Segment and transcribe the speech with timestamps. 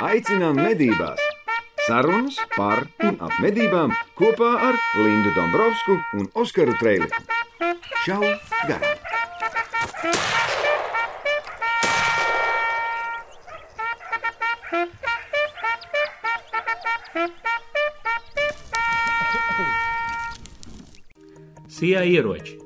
[0.00, 1.20] aicinām medībās!
[1.86, 7.24] Sarunas par un ap medībām kopā ar Lindu Dombrovskiju un Oskaru Trēliņu.
[8.06, 8.20] Čau!
[8.68, 8.96] Garām!
[21.80, 22.58] Sijā ieroči.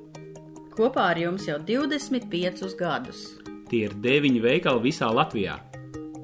[0.75, 3.29] Kopā ar jums jau 25 gadus.
[3.71, 5.61] Tie ir deviņi veikali visā Latvijā.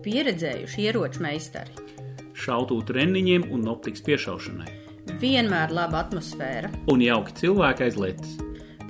[0.04, 1.74] Pieredzējuši ieroču meistari.
[2.40, 4.70] Šautu treniņiem un optikas piešaušanai.
[5.20, 6.70] Vienmēr laba atmosfēra.
[6.92, 8.36] Un jauki cilvēki aiz lietas.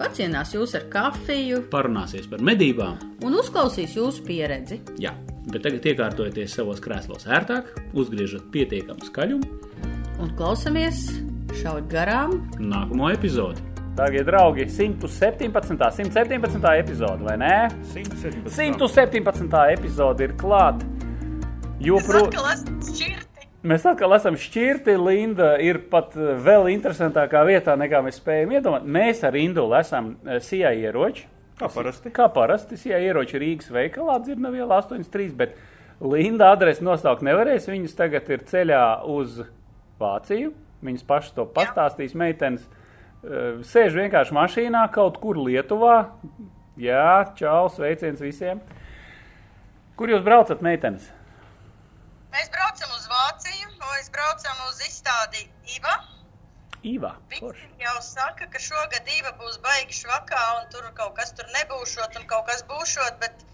[0.01, 2.96] Pacienās jūs ar kafiju Parunāsies par medībām.
[3.27, 4.80] un uzklausīs jūsu pieredzi.
[5.02, 5.12] Jā,
[5.51, 9.51] bet tagad iekārtojieties savos krēslos ērtāk, uzgriežat pietiekamu skaļumu.
[10.20, 11.09] Un klausamies
[11.60, 13.60] šaut garām Nākamo epizodi.
[13.96, 15.77] Darbie draugi, 117.
[15.98, 16.79] 117.
[16.79, 17.68] epizode, vai ne?
[17.92, 18.48] 117.
[18.54, 19.59] 117.
[19.74, 20.87] epizode ir klāta.
[21.80, 23.47] Joprojām Atkal esmu šķirti.
[23.65, 24.97] mēs atkal esam šķirti.
[25.01, 28.91] Linda ir pat eh, vēl interesantākā vietā, nekā mēs spējam iedomāties.
[28.96, 31.24] Mēs ar Indulu esam eh, Sijā ieroči.
[31.57, 32.10] Kā parasti.
[32.13, 35.54] Kā parasti, Sijā ieroči Rīgas veikalā dzirna viela 83, bet
[36.04, 37.69] Linda adresi nosaukt nevarēs.
[37.73, 39.38] Viņas tagad ir ceļā uz
[40.01, 40.52] Vāciju.
[40.85, 42.13] Viņas pašas to pastāstīs.
[42.13, 45.97] Meitenes eh, sēž vienkārši mašīnā kaut kur Lietuvā.
[46.80, 48.60] Jā, čau, sveiciens visiem.
[49.97, 51.09] Kur jūs braucat, meitenes?
[52.30, 55.95] Mēs braucam uz Vāciju, mēs braucam uz izstādi IVA.
[56.86, 57.10] Īvā.
[57.28, 62.16] Visi jau saka, ka šogad IVA būs baigi švakā un tur kaut kas tur nebūšot
[62.20, 63.45] un kaut kas būšot, bet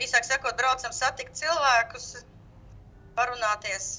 [0.00, 2.22] īsāk sakot, braucam satikt cilvēkus,
[3.18, 3.90] parunāties,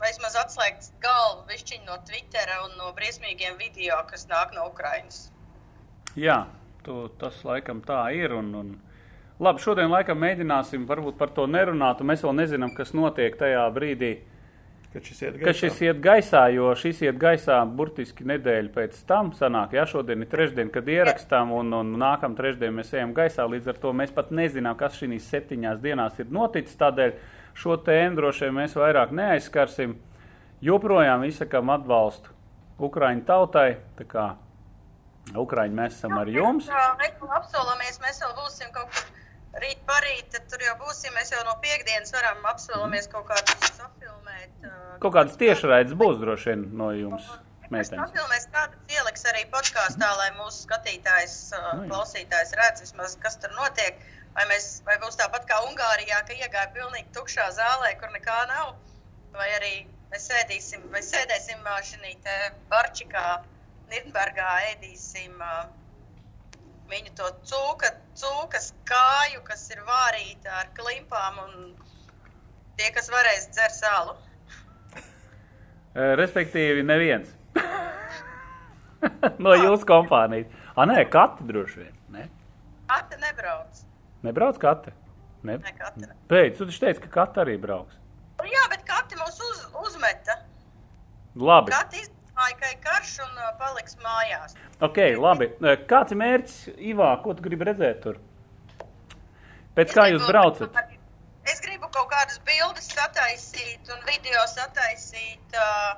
[0.00, 5.26] vai vismaz atslēgt galvu višķiņu no Twittera un no briesmīgiem video, kas nāk no Ukrainas.
[6.16, 6.44] Jā,
[6.86, 8.32] tu, tas laikam tā ir.
[8.38, 8.74] Un, un...
[9.42, 13.64] Labi, šodien laikam mēģināsim varbūt par to nerunāt, un mēs vēl nezinām, kas notiek tajā
[13.74, 14.12] brīdī,
[14.94, 19.32] Kad šis iet ka šis iet gaisā, jo šis iet gaisā burtiski nedēļu pēc tam
[19.34, 19.72] sanāk.
[19.74, 23.42] Jā, šodien ir trešdiena, kad ierakstām, un, un nākamā trešdiena mēs ejam gaisā.
[23.50, 26.78] Līdz ar to mēs pat nezinām, kas šīs septiņās dienās ir noticis.
[26.78, 27.16] Tādēļ
[27.58, 29.96] šo tēmu droši vien mēs vairāk neaizskarsim.
[30.62, 32.30] Joprojām izsakām atbalstu
[32.78, 33.66] Ukraiņu tautai.
[33.98, 34.28] Tā kā
[35.34, 36.70] Ukraiņi mēs esam ar jums.
[36.70, 39.13] Jā, mēs apsolamies, mēs vēl būsim kaut kur
[39.62, 44.54] rīt parīt, tad tur jau būsim, mēs jau no piekdienas varam apsolamies kaut kādus safilmēt.
[44.66, 47.28] uh, Kaut kādas tiešraides būs droši vien no jums,
[47.72, 51.92] Mēs pafilmēs kādu ieliks arī podkāstā, lai mūsu skatītājs, uh, Nu jā.
[51.92, 54.02] klausītājs redz vismaz, kas tur notiek.
[54.34, 58.74] Vai, mēs, vai būs tāpat kā Ungārijā, ka iegāja pilnīgi tukšā zālē, kur nekā nav,
[59.36, 59.72] vai arī
[60.12, 62.36] mēs sēdīsim, vai sēdēsim uh, te
[62.72, 63.24] barčikā,
[63.92, 65.64] Nirnbergā, ēdīsim uh,
[66.90, 71.74] viņu to cūka, cūkas kāju, kas ir vārīta ar klimpām, un
[72.78, 74.16] tie, kas varēs dzert sālu.
[75.94, 77.28] Eh, Respektīvi, neviens.
[79.44, 80.48] no jūsu kompānijas.
[80.74, 81.92] Ah, nē, kati droši vien.
[82.10, 82.24] Ne?
[82.90, 83.84] Ate nebrauc.
[84.26, 84.90] Nebrauc kati.
[85.46, 85.60] Ne?
[85.62, 86.16] Ne, kati ne.
[86.30, 87.94] Pēc, tu taču teici, ka kati arī brauks.
[88.40, 90.40] Nu Jā, bet kati mūs uz, uzmeta.
[91.38, 91.70] Labi.
[91.70, 92.13] Kati izdomāja,
[92.60, 94.56] ka ir karš un paliks mājās.
[94.82, 95.50] Ok, labi.
[95.90, 96.56] Kāds ir mērķis,
[96.92, 98.18] Ivā, ko tu gribi redzēt tur?
[99.74, 100.76] Pēc kā jūs braucat?
[101.50, 105.96] Es gribu kaut kādas bildes sataisīt un video sataisīt, uh,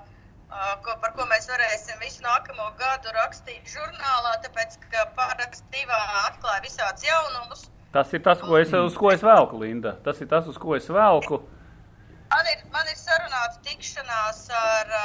[0.50, 6.64] uh, ko, par ko mēs varēsim visu nākamo gadu rakstīt žurnālā, tāpēc, ka parakstīvā atklāja
[6.64, 7.66] visādus jaunumus.
[7.94, 9.94] Tas ir tas, ko es, uz ko es velku, Linda.
[10.04, 11.38] Tas ir tas, uz ko es velku.
[12.32, 14.95] Man ir, man ir sarunāta tikšanās ar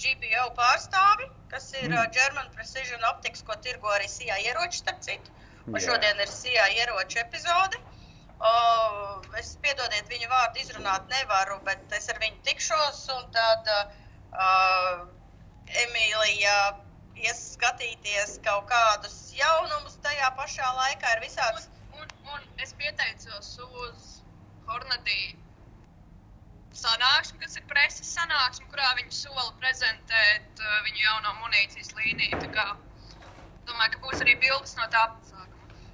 [0.00, 5.32] GPO pārstāvi, kas ir uh, German Precision Optics, ko tirgo arī SIA ieroči, starp citu.
[5.68, 5.86] Un Jā.
[5.88, 7.80] šodien ir SIA ieroču epizode.
[8.40, 8.52] O,
[9.36, 15.02] es piedodiet, viņu vārdu izrunāt nevaru, bet es ar viņu tikšos, un tad uh,
[15.84, 16.54] Emīlija
[17.20, 21.18] ies skatīties kaut kādus jaunumus tajā pašā laikā.
[21.18, 21.68] Ir visādas
[22.00, 24.04] Un, un es pieteicos uz
[24.68, 25.34] Hornadī
[26.80, 32.40] sanāksmi, kas ir preses sanāksme, kurā viņi sola prezentēt uh, viņu jauno munīcijas līniju.
[32.44, 32.66] Tā kā
[33.68, 35.48] domāju, ka būs arī bildes no tā pasākuma.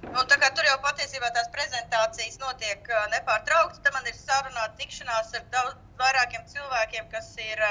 [0.07, 4.77] Un tā kā tur jau patiesībā tās prezentācijas notiek ā, nepārtraukti, tad man ir sarunāta
[4.79, 7.63] tikšanās ar daudz vairākiem cilvēkiem, kas ir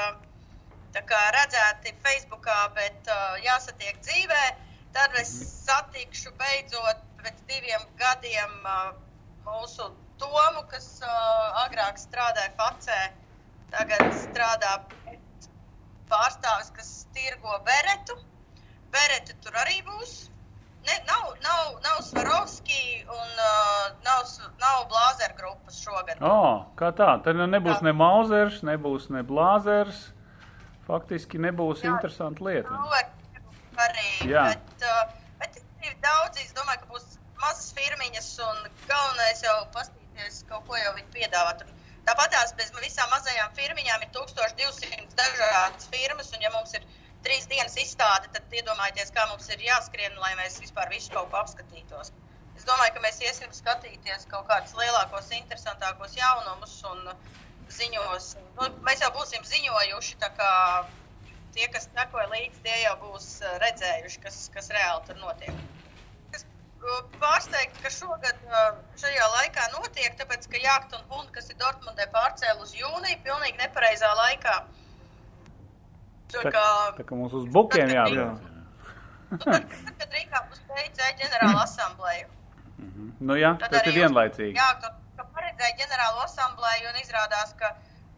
[1.11, 4.44] kā redzēti Facebookā, bet ā, jāsatiek dzīvē.
[4.96, 5.32] Tad es
[5.67, 8.76] satikšu beidzot pēc diviem gadiem ā,
[9.49, 9.91] mūsu
[10.21, 11.17] Tomu, kas ā,
[11.67, 13.01] agrāk strādāja Facē,
[13.75, 14.79] tagad strādā
[16.11, 18.17] pārstāvis, kas tirgo Beretu.
[18.95, 20.31] Bereta tur arī būs.
[20.87, 24.23] ne, nav, nav, nav Svarovski un uh, nav,
[24.63, 26.23] nav Blāzer grupas šogad.
[26.23, 27.09] Oh, kā tā?
[27.25, 30.13] Tad nebūs ne Mauzers, nebūs ne Blāzers.
[30.87, 31.91] Faktiski nebūs Jā.
[31.91, 32.71] interesanta lieta.
[33.83, 34.45] Arī, Jā.
[34.55, 35.11] bet, uh,
[35.43, 39.57] bet ir daudz, es domāju, ka būs mazas firmiņas un galvenais jau
[40.17, 41.57] pastīties kaut ko jau viņi piedāvā.
[41.61, 41.69] Tur
[42.07, 46.85] Tāpat tās bez visām mazajām firmiņām ir 1200 dažādas firmas, un ja mums ir
[47.27, 51.41] trīs dienas izstāde, tad iedomājieties, kā mums ir jāskrien, lai mēs vispār visu kaut ko
[51.41, 52.13] apskatītos.
[52.57, 57.11] Es domāju, ka mēs iesim skatīties kaut kādus lielākos, interesantākos jaunumus un
[57.75, 58.37] ziņos.
[58.55, 60.53] Nu, mēs jau būsim ziņojuši, tā kā
[61.59, 63.33] tie, kas sekoja līdzi, tie jau būs
[63.67, 65.66] redzējuši, kas, kas reāli tur notiek.
[66.87, 68.43] Es pārsteigts, ka šogad
[69.00, 73.59] šajā laikā notiek, tāpēc, ka Jākt un Hunt, kas ir Dortmundē pārcēl uz jūniju, pilnīgi
[73.59, 74.55] nepareizā laikā.
[76.31, 76.67] Tā Tā, kā,
[76.99, 78.47] tā kā mums uz bukiem jābrauc.
[79.31, 79.67] nu, tad,
[79.99, 82.31] kad Rīgā būs beidzēja ģenerāla asambleja.
[83.21, 84.55] Nu jā, Tad tas ir vienlaicīgi.
[84.59, 87.73] Jā, ka, ka paredzēja ģenerālu asambleju un izrādās, ka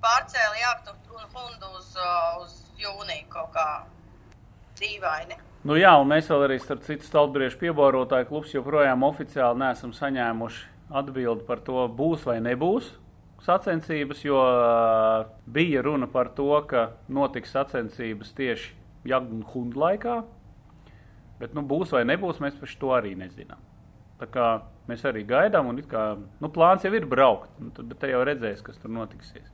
[0.05, 1.93] pārcēla jāktu un hundu uz,
[2.45, 3.69] uz jūniju kaut kā
[4.81, 5.39] dīvaini.
[5.67, 10.67] Nu jā, un mēs vēl arī starp citu stalbriešu piebārotāju klubs joprojām oficiāli neesam saņēmuši
[11.01, 12.93] atbildi par to, būs vai nebūs
[13.43, 14.39] sacensības, jo
[15.47, 18.75] bija runa par to, ka notiks sacensības tieši
[19.09, 20.17] Jagdu un Hundu laikā,
[21.39, 23.61] bet nu būs vai nebūs, mēs paši to arī nezinām.
[24.19, 24.47] Tā kā
[24.91, 26.05] mēs arī gaidām, un kā,
[26.43, 29.47] nu, plāns jau ir braukt, nu, tad te jau redzēs, kas tur notiksies.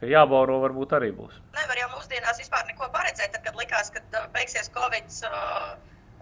[0.00, 1.34] Kā jābauro varbūt arī būs.
[1.56, 5.74] Nevar jau mūsdienās vispār neko paredzēt, tad, kad likās, ka uh, beigsies Covid uh,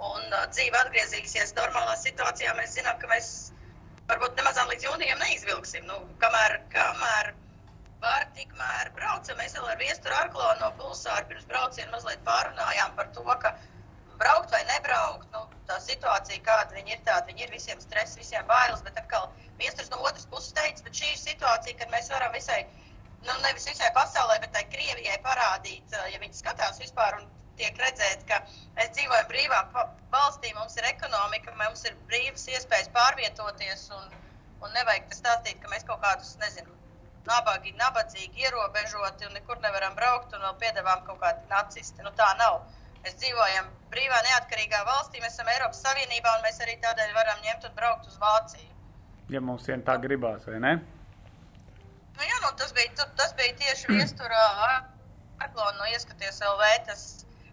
[0.08, 2.56] un uh, dzīve atgriezīsies normālā situācijā.
[2.58, 3.28] Mēs zinām, ka mēs
[4.10, 5.86] varbūt nemazām līdz jūnijam neizvilksim.
[5.86, 7.30] Nu, kamēr, kamēr
[8.02, 9.38] var, tikmēr braucam.
[9.38, 13.54] Mēs vēl ar viesturu Arklonu no Pulsāra pirms brauciena mazliet pārunājām par to, ka
[14.18, 15.30] braukt vai nebraukt.
[15.34, 19.30] Nu, tā situācija, kāda viņi ir, tāda viņi ir visiem stress, visiem bailes, bet atkal
[19.62, 22.62] viesturs no otras puses teica, bet šī ir situācija, kad mēs varam visai,
[23.26, 27.28] nu nevis visai pasaulē, bet tai Krievijai parādīt, ja viņi skatās vispār un
[27.58, 28.40] tiek redzēt, ka
[28.78, 29.60] mēs dzīvojam brīvā
[30.14, 34.18] valstī, mums ir ekonomika, mums ir brīvas iespējas pārvietoties un,
[34.62, 36.74] un nevajag stāstīt, ka mēs kaut kādus, nezinu,
[37.28, 42.04] nabagi, nabadzīgi, ierobežoti un nekur nevaram braukt un vēl piedāvām kaut kādi nacisti.
[42.06, 42.62] Nu, tā nav.
[43.04, 47.68] Mēs dzīvojam brīvā, neatkarīgā valstī, mēs esam Eiropas Savienībā un mēs arī tādēļ varam ņemt
[47.68, 48.70] un braukt uz Vāciju.
[49.32, 50.72] Ja mums vien tā gribās, vai ne?
[52.18, 54.44] Nu, jā, nu, tas, bija, tas bija tieši viesturā
[55.38, 56.70] Arklona no ieskaties LV.
[56.88, 57.02] Tas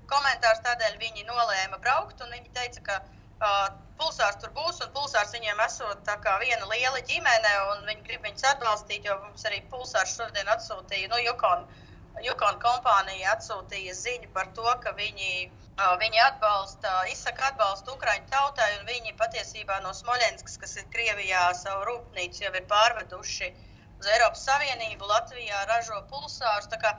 [0.09, 3.67] komentārs tādēļ viņi nolēma braukt un viņi teica, ka uh,
[3.99, 8.25] pulsārs tur būs un pulsārs viņiem esot tā kā viena liela ģimene un viņi grib
[8.25, 11.67] viņus atbalstīt, jo mums arī pulsārs šodien atsūtīja, nu, Yukon,
[12.25, 15.45] Yukon kompānija atsūtīja ziņu par to, ka viņi,
[15.75, 21.45] uh, viņi atbalsta, izsaka atbalstu Ukraiņu tautai un viņi patiesībā no Smoļenskas, kas ir Krievijā,
[21.61, 23.53] savu rūpnīcu jau ir pārveduši
[24.05, 26.69] uz Eiropas Savienību, Latvijā ražo pulsārus.
[26.81, 26.91] Kā,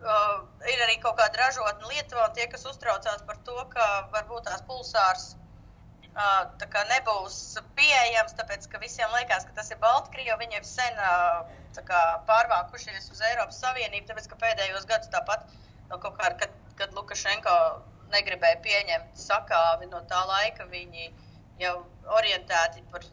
[0.00, 0.38] uh,
[0.72, 4.64] ir arī kaut kāda ražotne Lietuvā, un tie, kas uztraucās par to, ka varbūt tās
[4.68, 10.64] pulsārs uh, kā nebūs pieejams, tāpēc ka visiem liekas, ka tas ir Baltkrievi, viņi jau
[10.70, 11.44] sen uh,
[11.88, 12.00] kā
[12.30, 15.44] pārvākušies uz Eiropas Savienību, tāpēc ka pēdējos gadus tāpat
[15.92, 17.54] no kaut kāda, kad, kad Lukašenko
[18.14, 21.12] negribēja pieņemt sakāvi no tā laika, viņi
[21.60, 21.74] jau
[22.16, 23.04] orientēti par,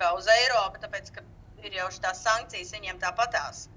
[0.00, 1.22] kā uz Eiropu, tāpēc ka
[1.66, 3.68] ir jau šīs sankcijas viņiem tāpatās.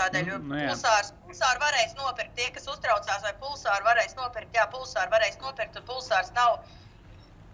[0.00, 0.68] Tādēļ Nu, nu, nu jā.
[0.70, 2.36] pulsārs, pulsāru varēs nopirkt.
[2.38, 6.60] Tie, kas uztraucās, vai pulsāru varēs nopirkt, jā, pulsāru varēs nopirkt, un pulsārs nav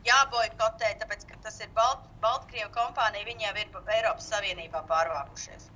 [0.07, 5.71] jāboikotē, tāpēc, ka tas ir Balt, Baltkrievu kompānija, viņi jau ir Eiropas Savienībā pārvākušies.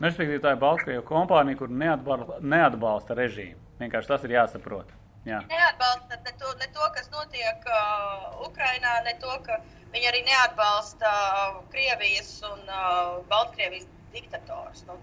[0.00, 3.60] Nu, Respektīvi, tā ir Baltkrievijas kompānija, kur neatbalsta, neatbalsta režīmu.
[3.82, 4.90] Vienkārši tas ir jāsaprot.
[5.28, 5.42] Jā.
[5.50, 9.58] Neatbalsta ne to, ne to kas notiek uh, Ukrainā, ne to, ka
[9.92, 14.86] viņi arī neatbalsta uh, Krievijas un uh, Baltkrievijas diktators.
[14.88, 14.96] Nu.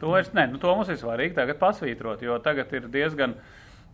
[0.00, 3.38] To, es, ne, nu, to mums ir svarīgi tagad pasvītrot, jo tagad ir diezgan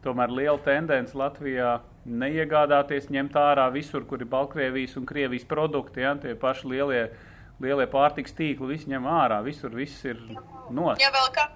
[0.04, 6.04] tomēr liela tendence Latvijā neiegādāties, ņemt ārā visur, kur ir Baltkrievijas un Krievijas produkti.
[6.04, 7.02] Ja, tie paši lielie,
[7.62, 10.20] lielie pārtiks tīkli, visi ņem ārā, visur viss ir
[10.70, 11.02] nost.
[11.02, 11.48] Ja vēl, kā,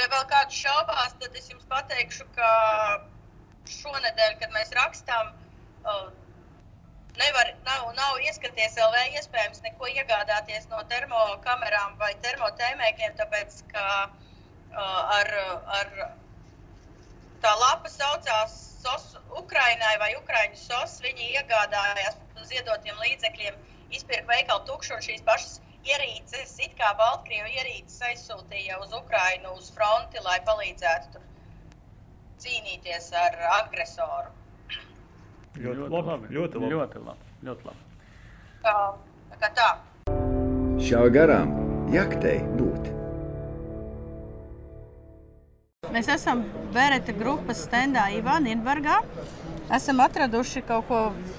[0.00, 2.50] ja vēl kāds šaubās, tad es jums pateikšu, ka
[3.70, 5.32] šonadēļ, kad mēs rakstām,
[5.84, 6.06] uh,
[7.20, 15.16] nevar, nav, nav ieskaties LV iespējams neko iegādāties no termokamerām vai termotēmēkiem, tāpēc, ka uh,
[15.18, 15.32] ar,
[15.78, 15.92] ar
[17.44, 23.54] tā lapa saucās SOS Ukrainai vai Ukraiņu SOS, viņi iegādājās ziedotiem līdzekļiem,
[23.96, 29.70] izpirka veikalu tukšu un šīs pašas ierīces, it kā Baltkrievu ierīces aizsūtīja uz Ukrainu, uz
[29.74, 31.24] fronti, lai palīdzētu tur
[32.44, 34.32] cīnīties ar agresoru.
[35.54, 36.32] Ļoti labi.
[36.34, 36.72] Ļoti labi.
[36.74, 37.32] Ļoti labi.
[37.46, 38.08] Ļoti labi.
[38.64, 38.76] Tā,
[39.30, 39.70] tā kā tā.
[40.84, 41.54] Šā garām
[41.94, 42.90] jaktei būt.
[45.94, 46.42] Mēs esam
[46.74, 48.98] Bereta grupas stendā Ivāna Inbergā.
[49.72, 50.98] Esam atraduši kaut ko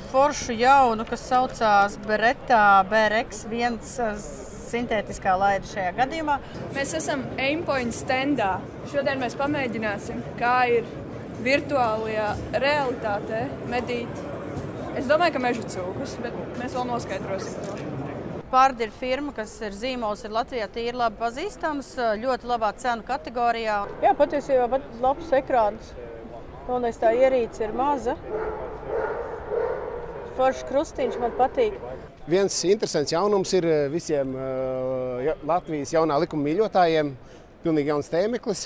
[0.09, 4.15] foršu jaunu, kas saucās Beretta BRX, viens uh,
[4.65, 6.39] sintētiskā laida šajā gadījumā.
[6.73, 8.55] Mēs esam Aimpoint standā.
[8.89, 10.89] Šodien mēs pamēģināsim, kā ir
[11.45, 12.31] virtuālajā
[12.65, 14.25] realitātē medīt.
[14.97, 17.77] Es domāju, ka meža cūkus, bet mēs vēl noskaidrosim to.
[18.49, 23.05] Pārdi ir firma, kas ir zīmols, ir Latvijā tīri labi pazīstams, uh, ļoti labā cenu
[23.05, 23.79] kategorijā.
[24.01, 25.93] Jā, patiesībā pat labs ekrāns.
[26.65, 28.15] Galvenais tā ierīce ir maza.
[30.35, 31.75] Foršs krustiņš man patīk.
[32.25, 37.11] Viens interesants jaunums ir eh, visiem uh, ja, Latvijas jaunā likuma mīļotājiem.
[37.61, 38.63] Pilnīgi jauns tēmeklis,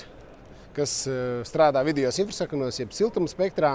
[0.76, 3.74] kas uh, strādā video infrasakanos, jeb siltuma spektrā.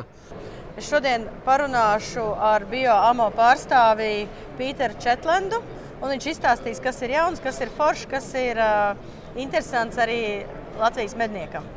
[0.76, 4.26] Es šodien parunāšu ar bioamo pārstāvi
[4.58, 5.62] Pīteru Četlendu.
[6.02, 8.98] un Viņš izstāstīs, kas ir jauns, kas ir foršs, kas ir uh,
[9.38, 10.48] interesants arī
[10.82, 11.70] Latvijas medniekam.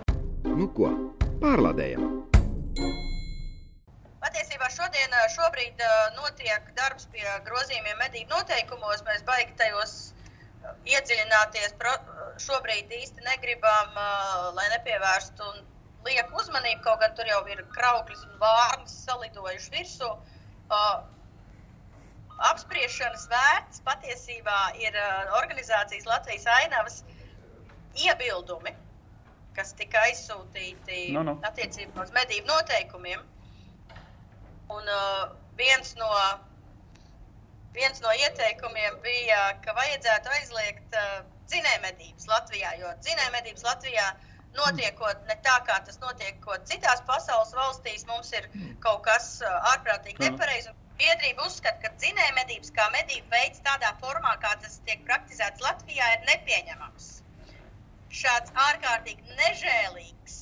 [0.48, 0.90] Nu ko,
[1.44, 2.17] pārlādējam!
[4.22, 9.02] Patiesībā šodien, ā, šobrīd ā, notiek darbs pie grozījumiem medību noteikumos.
[9.08, 11.74] Mēs baigi tajos ā, iedziļināties.
[11.80, 11.94] Pro,
[12.44, 13.98] šobrīd īsti negribam,
[14.54, 15.50] lai nepievērstu
[16.06, 20.10] lieku uzmanību, kaut gan tur jau ir krauklis un vārnas salidojuši virsū.
[22.48, 24.98] Apspriešanas vērts patiesībā ir
[25.40, 27.00] organizācijas Latvijas ainavas
[27.98, 28.76] iebildumi,
[29.58, 31.34] kas tika aizsūtīti Nu, nu.
[31.48, 33.24] attiecībā uz medību noteikumiem.
[34.74, 36.08] Un uh, viens, no,
[37.76, 44.08] viens no ieteikumiem bija, ka vajadzētu aizliegt uh, dzinējmedības Latvijā, jo dzinējmedības Latvijā
[44.58, 48.50] notiekot ne tā, kā tas notiek citās pasaules valstīs, mums ir
[48.84, 50.30] kaut kas uh, ārprātīgi Jā.
[50.30, 50.70] nepareizs.
[50.72, 56.08] un Biedrība uzskata, ka dzinējmedības kā medību veids tādā formā, kā tas tiek praktizēts Latvijā,
[56.16, 57.06] ir nepieņemams.
[58.08, 60.36] Šāds ārkārtīgi nežēlīgs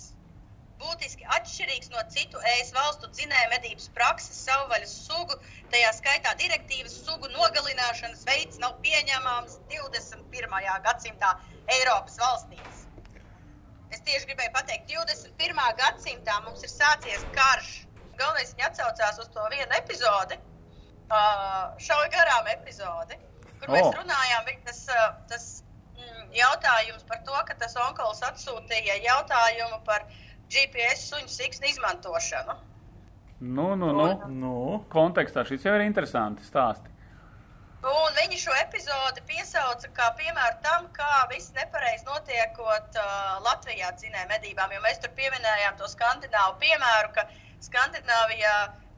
[0.80, 5.38] būtiski atšķirīgs no citu ES valstu dzinēja medības prakses, savvaļas sugu,
[5.72, 10.58] tajā skaitā direktīvas sugu nogalināšanas veids nav pieņemams 21.
[10.86, 11.32] gadsimtā
[11.78, 12.84] Eiropas valstīs.
[13.94, 15.62] Es tieši gribēju pateikt, 21.
[15.80, 17.72] gadsimtā mums ir sācies karš.
[18.16, 20.38] Galvenais viņa atsaucās uz to vienu epizodi,
[21.86, 23.18] šauja garām epizodi,
[23.60, 23.92] kur mēs O.
[23.98, 24.80] runājām, tas,
[25.30, 25.48] tas
[26.34, 30.06] jautājums par to, ka tas onkols atsūtīja jautājumu par
[30.50, 32.56] GPS suņu siksnu izmantošanu.
[33.38, 34.10] Nu, nu, nu.
[34.32, 34.58] Nu,
[34.92, 36.92] Kontekstā šis jau ir interesanti stāsti.
[37.86, 44.26] Un viņi šo epizodi piesauca kā piemēru tam, kā viss nepareizi notiekot uh, Latvijā dzinēja
[44.32, 44.72] medībām.
[44.74, 47.26] Jo mēs tur pieminējām to skandināvu piemēru, ka
[47.66, 48.54] Skandināvijā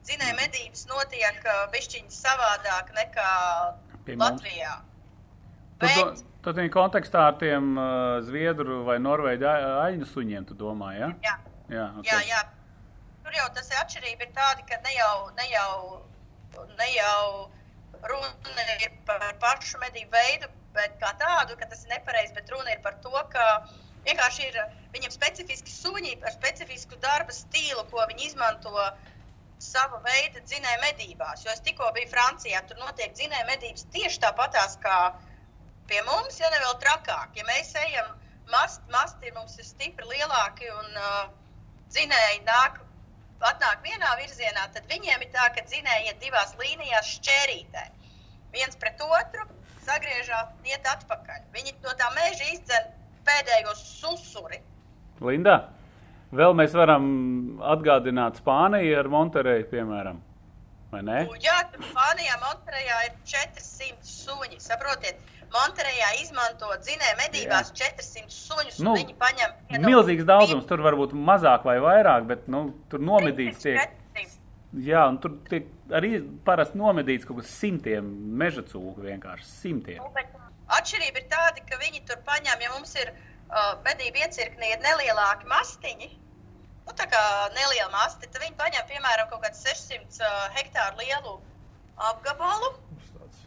[0.07, 3.33] dzinēja medības notiek uh, bišķiņi savādāk nekā
[4.07, 4.23] Pie mums.
[4.23, 4.73] Latvijā.
[4.79, 4.88] Tad,
[5.79, 9.47] Bet, to- tad viņa kontekstā ar tiem uh, zviedru vai norvēģu
[9.85, 11.09] aļņu suņiem, tu domā, ja?
[11.23, 11.35] jā,
[11.69, 12.09] Jā, okay.
[12.09, 12.39] jā, jā.
[13.23, 15.73] Tur jau tas ir atšķirība ir tāda, ka ne jau, ne jau,
[16.79, 17.19] ne jau
[18.09, 22.73] runa ir par pašu medību veidu, bet kā tādu, ka tas ir nepareizi, bet runa
[22.73, 23.45] ir par to, ka
[24.07, 24.57] vienkārši ir
[24.95, 28.73] viņiem specifiski suņi ar specifisku darba stilu, ko viņi izmanto
[29.59, 31.43] sava veida dzinēja medībās.
[31.45, 34.97] Jo es tikko biju Francijā, tur notiek dzinēja medības tieši tāpatās kā
[35.89, 37.33] pie mums, ja ne vēl trakāk.
[37.37, 38.13] Ja mēs ejam
[38.53, 41.23] mast, masti mums ir stipri lielāki un uh,
[41.93, 42.79] dzinēji nāk,
[43.49, 47.85] atnāk vienā virzienā, tad viņiem ir tā, ka dzinēji iet divās līnijās šķērītē.
[48.53, 49.45] Viens pret otru
[49.85, 51.43] sagriežās, iet atpakaļ.
[51.55, 52.89] Viņi no tā meža izdzen
[53.27, 54.61] pēdējo susuri.
[55.23, 55.59] Linda,
[56.35, 57.05] vēl mēs varam
[57.73, 60.21] atgādināt Spāniju ar Monterēju, piemēram.
[60.89, 64.57] Jā, Spānijā, Monterejā ir 400 suņi.
[64.63, 65.19] Saprotiet,
[65.53, 71.63] Monterejā izmanto dzinēju medībās 400 suņus, Nu, viņi paņem vienu- Milzīgs daudzums, tur varbūt mazāk
[71.65, 73.79] vai vairāk, bet nu, tur nomedīts tiek.
[74.13, 74.37] 400.
[74.85, 76.11] Jā, un tur tiek arī
[76.45, 78.05] parasti nomedīts kaut kas simtiem
[78.37, 79.97] meža cūku, vienkārši simtiem.
[79.97, 80.13] Nu,
[80.69, 85.47] Atšķirība ir tāda, ka viņi tur paņem, ja mums ir uh, medību iecirknī ir nelielāki
[85.49, 86.09] mastiņi,
[86.85, 87.21] nu, tā kā
[87.57, 91.39] neliela masti, tad viņi paņem, piemēram, kaut kādu 600 uh, hektāru lielu
[91.97, 92.69] apgabalu.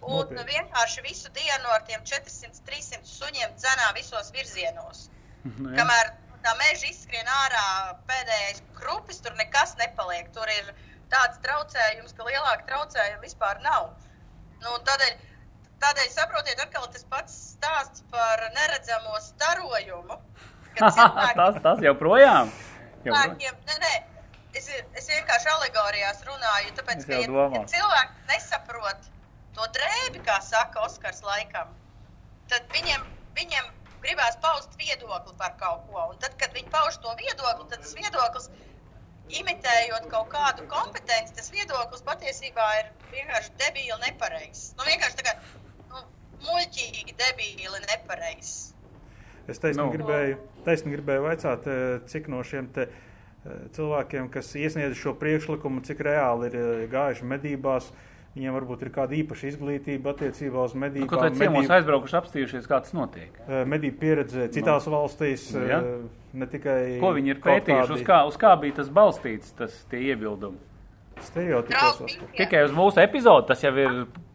[0.02, 0.44] Un nopietni.
[0.50, 5.08] vienkārši visu dienu ar tiem 400-300 suņiem dzenā visos virzienos.
[5.42, 5.80] Nu, jā.
[5.80, 6.10] Kamēr
[6.44, 7.62] tā meža izskrien ārā
[8.06, 10.28] pēdējais krupis, tur nekas nepaliek.
[10.34, 10.68] Tur ir
[11.10, 13.88] tāds traucējums, ka lielāka traucējuma vispār nav.
[14.62, 15.16] Nu, tādēļ,
[15.82, 20.20] tādēļ saprotiet, atkal tas pats stāsts par neredzamo starojumu.
[20.78, 22.54] cilvēki- tas, tas joprojām.
[23.02, 23.02] joprojām.
[23.02, 23.92] cilvēkiem, nē, nē,
[24.60, 24.70] es,
[25.02, 29.10] es vienkārši alegorijās runāju, tāpēc, ka ja, ja cilvēki nesaprot
[29.56, 31.70] to drēbi, kā saka Oskars laikam,
[32.50, 33.06] tad viņiem,
[33.38, 33.70] viņiem
[34.02, 36.08] gribās paust viedokli par kaut ko.
[36.12, 38.50] Un tad, kad viņi pauž to viedokli, tad tas viedoklis,
[39.32, 44.72] imitējot kaut kādu kompetenci, tas viedoklis patiesībā ir vienkārši debīli nepareizs.
[44.78, 45.36] Nu, vienkārši tā kā
[45.92, 46.04] nu,
[46.48, 48.72] muļķīgi debīli nepareizs.
[49.50, 49.88] Es taisni Nu.
[49.88, 49.94] no.
[49.94, 55.82] gribēju, taisni gribēju vaicāt, eh, cik no šiem te eh, cilvēkiem, kas iesniedz šo priekšlikumu,
[55.86, 57.90] cik reāli ir eh, gājuši medībās,
[58.36, 61.08] viņiem varbūt ir kāda īpaša izglītība attiecībā uz Nu, medībām.
[61.08, 63.30] Kaut vai ciemos medību- aizbraukuši, apstījušies, kā tas notiek.
[63.48, 65.78] eh, medību pieredze citās valstīs, Nu, ja.
[65.78, 66.98] eh, ne tikai.
[67.00, 70.56] Ko viņi ir pētījuši, uz kādi kā, uz kā bija tas balstīts, tas tie iebildumi?
[71.22, 72.16] Stereotipos.
[72.36, 73.90] Tikai uz mūsu epizodu tas jau ir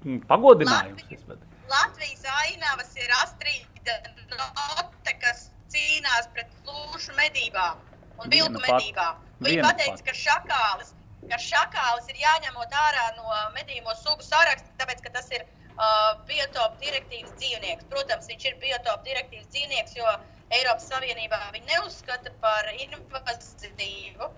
[0.05, 1.03] mm, pagodinājums.
[1.27, 3.95] pat- Latvijas ainavas ir Astrīda
[4.31, 7.75] Note, kas cīnās pret plūšu medībām
[8.23, 9.15] un vilku medībām.
[9.41, 10.05] Viņa pateica, pat.
[10.05, 10.93] ka šakālis,
[11.31, 16.81] ka šakālis ir jāņemot ārā no medījuma sugu saraksta, tāpēc ka tas ir uh, biotopu
[16.83, 17.87] direktīvas dzīvnieks.
[17.91, 20.13] Protams, viņš ir biotopu direktīvas dzīvnieks, jo
[20.57, 24.31] Eiropas Savienībā viņu neuzskata par invazīvu.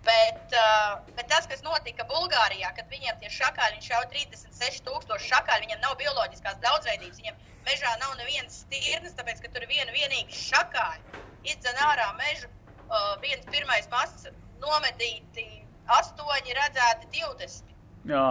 [0.00, 5.66] Bet, uh, bet tas, kas notika Bulgārijā, kad viņiem tie šakāļi, viņš jau 36,000 šakāļu,
[5.66, 10.32] viņam nav bioloģiskās daudzveidības, viņam mežā nav nevienas stirnas, tāpēc ka tur ir viena vienīga
[10.38, 11.20] šakāļa.
[11.52, 12.48] Izdzen ārā mežu,
[12.88, 14.30] uh, viens pirmais mazs
[14.64, 15.59] nometīti
[15.96, 17.70] 8 redzēti 20.
[18.08, 18.26] Jā,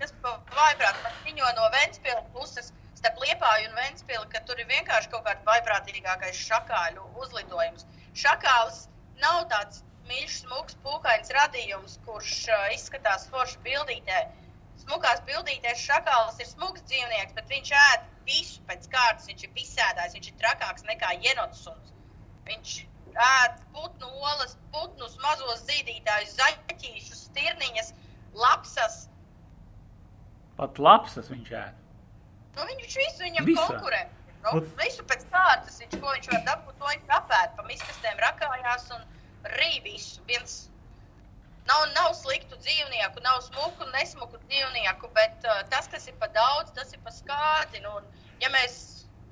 [0.00, 0.14] tas
[0.56, 2.72] vaiprāt, viņo no Ventspils puses.
[2.96, 7.84] Starp Liepāju un Ventspili, ka tur ir vienkārši kaut kāds vaiprātīgākais šakāļu uzlidojums.
[8.16, 8.86] Šakāls
[9.20, 14.24] nav tāds mīļš, smūgs, pūkains radījums, kurš uh, izskatās forši bildītē.
[14.80, 19.28] Smukās bildītēs šakāls ir smūgs dzīvnieks, bet viņš ēd visu pēc kārtas.
[19.30, 21.94] Viņš ir visādājs, viņš ir trakāks nekā jenots suns.
[22.48, 22.76] Viņš
[23.24, 27.92] ēd putnu olas, putnus, mazos zīdītājus, zaķīšus, stirniņas,
[28.36, 29.06] lapsas.
[30.56, 31.82] pat lapsas viņš ēd.
[32.56, 33.66] Nu, viņš visu viņam Visā.
[33.66, 34.06] konkurē.
[34.46, 37.52] Nu, visu pēc kārtas, viņš, ko viņš var dabūt, to viņš apēd.
[37.58, 39.04] Pa miskastēm rakājās un
[39.58, 40.22] rī visu.
[40.30, 40.54] Viens
[41.68, 46.30] nav, nav sliktu dzīvnieku, nav smuku un nesmuku dzīvnieku, bet uh, tas, kas ir pa
[46.36, 47.82] daudz, tas ir pa skādi.
[47.84, 48.06] Nu, un,
[48.40, 48.78] ja mēs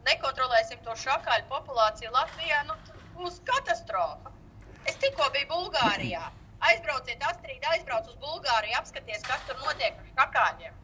[0.08, 4.32] nekontrolēsim to šakāļu populāciju Latvijā, nu, tad būs katastrofa.
[4.88, 6.24] Es tikko biju Bulgārijā.
[6.64, 10.76] Aizbrauciet, Astrid, aizbrauc uz Bulgāriju, apskaties, kas tur notiek ar šakāļiem.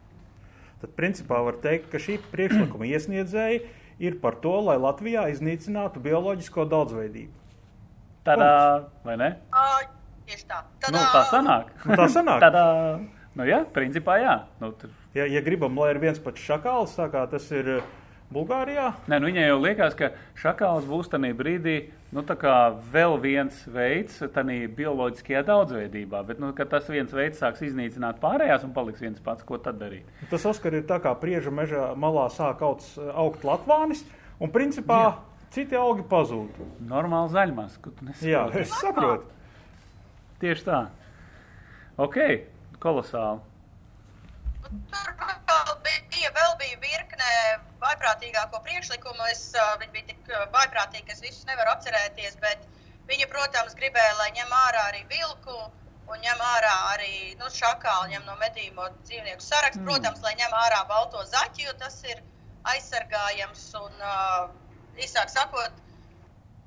[0.81, 3.61] Tad, principā, var teikt, ka šī priekšlikuma iesniedzēji
[4.01, 7.33] ir par to, lai Latvijā iznīcinātu bioloģisko daudzveidību.
[8.25, 8.53] Tādā,
[9.05, 9.31] vai ne?
[9.53, 9.65] Ā,
[10.29, 10.61] Tieši tā.
[10.81, 11.71] Tad, Nu, tā sanāk.
[11.85, 12.41] Nu, tā sanāk.
[12.45, 12.65] Tādā,
[13.37, 14.35] nu jā, principā jā.
[14.61, 17.87] Nu, tur, Ja, ja gribam, lai ir viens pats šakāls, tā kā tas ir eh,
[18.31, 21.73] Bulgārijā, Nē, nu viņai jau liekas, ka šakāls būs tajā brīdī
[22.11, 22.53] nu, tā kā
[22.93, 26.21] vēl viens veids tādā bioloģiskajā daudzveidībā.
[26.27, 30.07] Bet, nu, tas viens veids sāks iznīcināt pārējās un paliks viens pats, ko tad darīt?
[30.31, 34.03] tas Oskar ir tā kā prieža mežā malā sāk augs, augt latvānis,
[34.41, 35.13] un principā Jā.
[35.55, 36.59] citi augi pazūd.
[36.91, 38.65] Normāli zaļmās, ko tu Jā, nesaproti.
[38.65, 39.31] es saprotu.
[40.41, 40.81] Tieši tā.
[42.01, 42.17] Ok,
[42.81, 43.39] kolosāli.
[44.91, 47.31] Tur vēl bija, vēl bija virkne
[47.83, 49.27] vaiprātīgāko priekšlikumu.
[49.33, 52.65] Es, uh, viņi bija tik vaiprātīgi, ka es visus nevaru atcerēties, bet
[53.09, 55.57] viņi, protams, gribēja, lai ņem ārā arī vilku
[56.11, 59.83] un ņem ārā arī nu, šakālu, ņem no medījumu dzīvnieku sarakstu.
[59.83, 59.89] Mm.
[59.89, 62.21] Protams, lai ņem ārā balto zaķi, jo tas ir
[62.73, 64.49] aizsargājams un, uh,
[64.99, 65.79] īsāk sakot,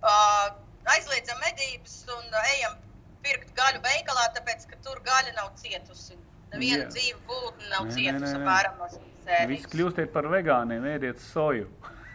[0.02, 0.46] uh,
[0.94, 2.78] aizliedzam medības un ejam
[3.24, 6.16] pirkt gaļu veikalā, tāpēc, ka tur gaļa nav cietusi.
[6.54, 9.66] Neviena dzīva būtne nav cietusi apmēram no šīs sērijas.
[9.74, 11.68] kļūstiet par vegāniem, ēdiet soju.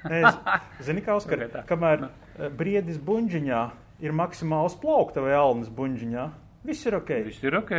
[0.03, 1.63] Z- Zini, kā Oskar, Ok, tā.
[1.69, 3.61] kamēr eh, briedis buļģiņā
[4.07, 6.27] ir maksimāls plaukta vai alnas buļģiņā,
[6.69, 7.09] viss ir ok.
[7.27, 7.73] Viss ir ok.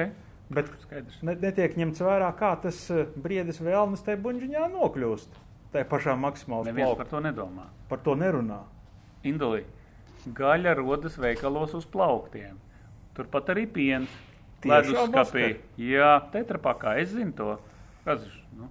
[0.51, 1.21] Bet Skaidrs.
[1.23, 5.39] ne, netiek ņemts vērā, kā tas eh, briedis vai alnas tajā buļģiņā nokļūst.
[5.71, 7.11] Tā pašā maksimāls Neviens par plaukta.
[7.15, 7.69] to nedomā.
[7.89, 8.57] Par to nerunā.
[9.31, 9.61] Indulī,
[10.35, 12.57] gaļa rodas veikalos uz plauktiem.
[13.15, 14.11] Turpat arī piens.
[14.67, 15.55] Leduskapī.
[15.81, 17.55] Jā, tetrapakā, es zinu to.
[18.05, 18.25] Kas,
[18.59, 18.69] nu?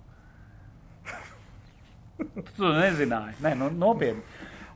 [2.56, 3.38] Tu nezināji.
[3.44, 4.22] Nē, nu, nopietni.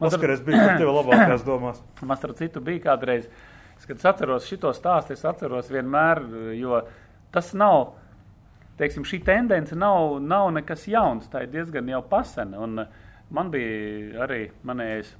[0.03, 1.81] Oskar, es biju tevi labākās domās.
[2.07, 3.27] Man starp citu bija kādreiz,
[3.77, 6.23] es, kad es atceros šo stāstu, es atceros vienmēr,
[6.57, 6.81] jo
[7.33, 7.93] tas nav,
[8.79, 12.63] teiksim, šī tendence nav, nav nekas jauns, tā ir diezgan jau pasena.
[12.63, 12.85] Un
[13.33, 15.13] man bija arī manējais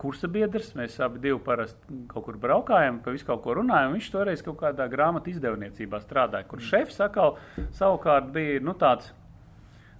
[0.00, 3.94] kursa biedrs, mēs abi divi parasti kaut kur braukājam, pa visu kaut ko runājam.
[3.96, 7.38] Viņš toreiz kaut kādā grāmatu izdevniecībā strādāja, kur šefs atkal
[7.76, 9.12] savukārt bija, nu, tāds,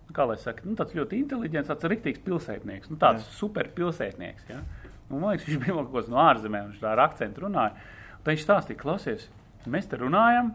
[0.09, 4.53] nu, kā lai saka, nu, tāds ļoti inteliģents, tāds riktīgs pilsētnieks, nu, tāds super pilsētnieks,
[4.53, 4.61] ja?
[5.07, 7.77] Un, man liekas, viņš bija kaut kas no ārzemēm, viņš tā ar akcentu runāja.
[8.17, 9.29] Un tad viņš stāstīja, klausies,
[9.71, 10.53] Mēs te runājam,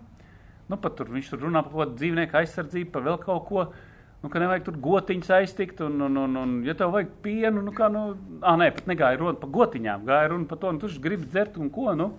[0.72, 3.66] nu, pat tur viņš tur runā par kaut kādu dzīvnieku aizsardzību, par vēl kaut ko.
[4.22, 7.72] Nu, ka nevajag tur gotiņus aiztikt, un, un, un, un ja tev vajag pienu, nu,
[7.74, 8.12] kā, nu,
[8.46, 11.58] ah, nē, pat negāja runa par gotiņām, gāja runa par to, nu, tu gribi dzert
[11.58, 12.12] un ko, nu,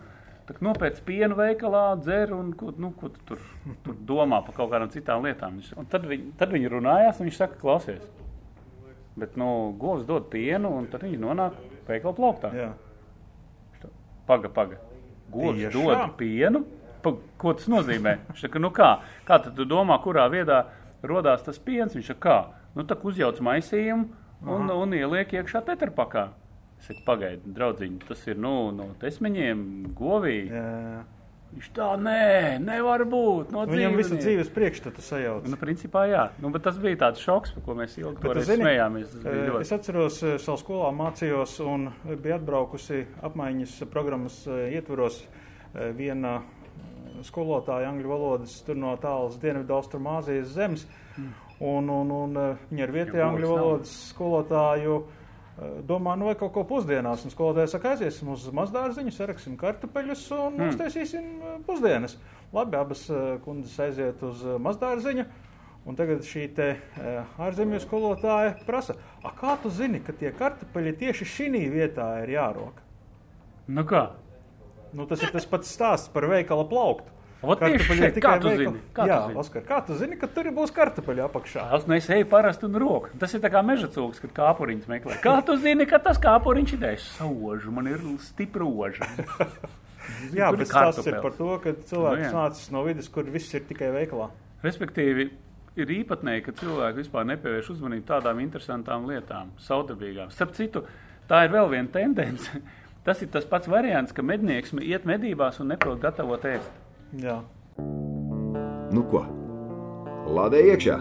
[0.49, 3.47] tā kā nopēc pienu veikalā, dzer un ko, nu, ko tu tur,
[3.87, 5.63] tur domā par kaut kādām citām lietām.
[5.79, 8.03] Un tad viņi, tad viņi runājās, un viņš saka, klausies,
[9.15, 12.51] bet, nu, govs dod pienu, un tad viņi nonāk veikala plauktā.
[12.59, 12.73] Jā.
[14.27, 14.83] Paga, paga.
[15.31, 16.67] Govs dod pienu,
[17.03, 18.19] pa, ko tas nozīmē?
[18.33, 18.97] Viņš saka, nu kā,
[19.29, 20.65] kā tad tu domā, kurā viedā
[21.03, 21.97] rodās tas piens?
[21.97, 24.09] Viņš saka, kā, nu tā uzjauc maisījumu
[24.47, 24.77] un, Aha.
[24.79, 26.29] un ieliek iekšā tetrapakā.
[26.83, 29.67] Es saku, pagaidi, draudziņi, tas ir, nu, no tesmeņiem,
[29.99, 30.39] govī.
[30.51, 31.05] Jā.
[31.53, 33.51] Viņš tā, nē, nevar būt.
[33.53, 35.49] No Viņam visu dzīvnieku." dzīves priekšstatu sajauc.
[35.53, 36.23] Nu, principā, jā.
[36.41, 39.19] Nu, bet tas bija tāds šoks, par ko mēs ilgi Bet zini, smējāmies.
[39.21, 39.61] Eh, ļoti.
[39.61, 45.23] Es atceros, eh, savā skolā mācījos un bija atbraukusi apmaiņas programmas eh, ietvaros
[45.97, 46.43] viena
[47.27, 50.87] skolotāja angļu valodas tur no tālas Dienvidu Austrumāzijas zemes.
[51.63, 56.35] Un, un, un eh, viņa ar vietēju Ja angļu valodas skolotāju eh, domā, nu vai
[56.41, 57.23] kaut ko pusdienās.
[57.25, 60.73] Un skolotāja saka, aiziesim uz mazdārziņu, saraksim kartupeļus un Hmm.
[60.73, 62.17] uztaisīsim eh, pusdienas.
[62.53, 63.07] Labi, abas
[63.45, 65.25] kundzes aiziet uz mazdārziņu.
[65.87, 66.67] Un tagad šī te,
[67.43, 68.95] ārzemju skolotāja prasa,
[69.25, 72.73] "A, kā tu zini, ka tie kartupeļi tieši šī vietā ir jārok?
[73.69, 74.11] Nu kā?
[74.93, 77.11] Nu, tas ir tas pats stāsts par veikala plauktu.
[77.43, 78.51] Kartupeļi ir tikai tu
[78.95, 79.19] Jā?
[79.43, 81.65] Oskar, kā tu zini, ka tur būs kartupeļi apakšā?
[81.75, 83.11] Es neesmu parasti un roku.
[83.19, 85.17] Tas ir tā kā meža cūks, kad kāpuriņš meklē.
[85.25, 87.75] Kā tu zini, ka tas kāpuriņš ir saužu?
[87.75, 89.09] Man ir stipra oža.
[90.37, 92.33] Jā, bet tas ir par to, ka Nu, cilvēks jā.
[92.35, 94.29] nācis no vidas, kur viss ir tikai veikalā.
[94.63, 95.29] Respektīvi,
[95.79, 100.31] ir īpatnēji, ka cilvēki vispār nepievērš uzmanību tādām interesantām lietām, saudabīgām.
[100.35, 100.85] Starp citu,
[101.31, 102.63] tā ir vēl viena tendence.
[103.03, 106.71] Tas ir tas pats variants, ka mednieks iet medībās un neprot gatavot ēst.
[107.19, 107.41] Jā.
[108.95, 109.25] Nu ko?
[110.31, 111.01] Lādē iekšā!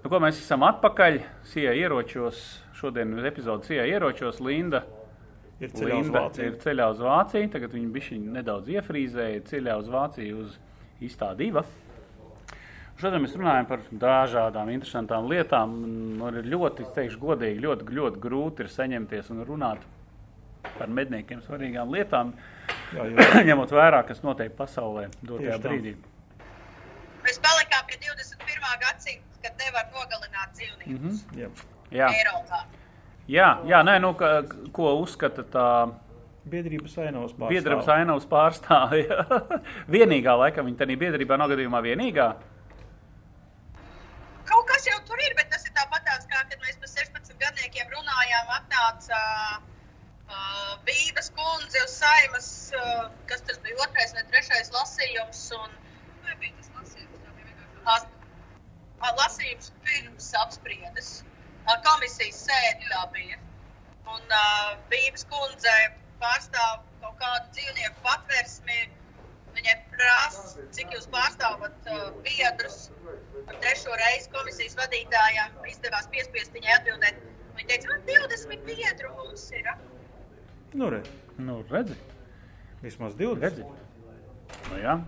[0.00, 2.42] Nu, ko mēs esam atpakaļ Sijā ieročos.
[2.76, 4.82] Šodien epizode Sijā ieročos Linda.
[5.60, 6.50] Ir ceļā uz Linda Vāciju.
[6.50, 7.50] ir ceļā uz Vāciju.
[7.56, 10.60] Tagad viņa bija nedaudz iefrīzēja, ceļā uz Vāciju uz
[11.00, 11.64] īstā diva.
[13.00, 15.72] Šodien mēs runājam par dažādām interesantām lietām.
[16.20, 19.86] Man ir ļoti, es teikšu, godīgi, ļoti, ļoti grūti ir saņemties un runāt
[20.76, 22.34] par medniekiem svarīgām lietām,
[22.92, 25.94] Jā, jo ņemot vērā, kas notiek pasaulē dotajā brīdī.
[27.24, 28.68] Mēs palikām pie 21.
[28.84, 31.40] gadsimta, kad nevar nogalināt dzīvniekus Mhm.
[31.40, 31.48] jā.
[31.90, 32.60] Jā, Eiropā.
[33.28, 34.28] jā, jā nē, nu, ka,
[34.76, 35.66] ko uzskata tā
[36.50, 37.50] biedrības ainavas pārstāv.
[37.56, 39.24] biedrības ainavas pārstāvja?
[39.96, 42.28] vienīgā, laikam, viņa tajā biedrībā nav gadījumā vienīgā.
[44.70, 48.52] Kas jau tur ir, bet tas ir tāpatās, kā kad mēs par 16 gadniekiem runājām,
[48.56, 49.20] atnāca
[49.58, 55.78] uh, Bības kundze uz saimas, uh, kas tas bija otrais vai trešais lasījums, un
[56.28, 57.82] Nebija tas lasījums, tā bija vienkārši.
[57.82, 58.20] uh,
[59.00, 61.10] uh, lasījums pirms apspriedes.
[61.66, 63.40] Uh, komisijas sēde tā bija.
[64.14, 65.74] Un uh, Bības kundze
[66.22, 68.80] pārstāv kaut kādu dzīvnieku patversmi.
[69.56, 72.84] Viņai prasa, cik jūs pārstāvat uh, biedrus.
[73.50, 77.20] Un trešo reizi komisijas vadītājām izdevās piespiest viņai atbildēt.
[77.58, 79.70] Viņa teica, man 20 biedru mums ir.
[80.78, 81.02] Nu, re,
[81.40, 81.94] Nu, redzi,
[82.82, 83.40] vismaz 20.
[83.42, 83.64] redzi.
[84.70, 84.98] Nu, jā.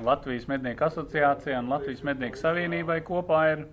[0.00, 3.66] Latvijas mednieku asociācija un Latvijas mednieku savienībai kopā ir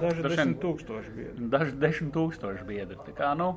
[0.00, 1.48] Daži desmit tūkstoši biedri.
[1.52, 2.96] daži desmit tūkstoši biedri.
[3.06, 3.50] Tā kā, nu,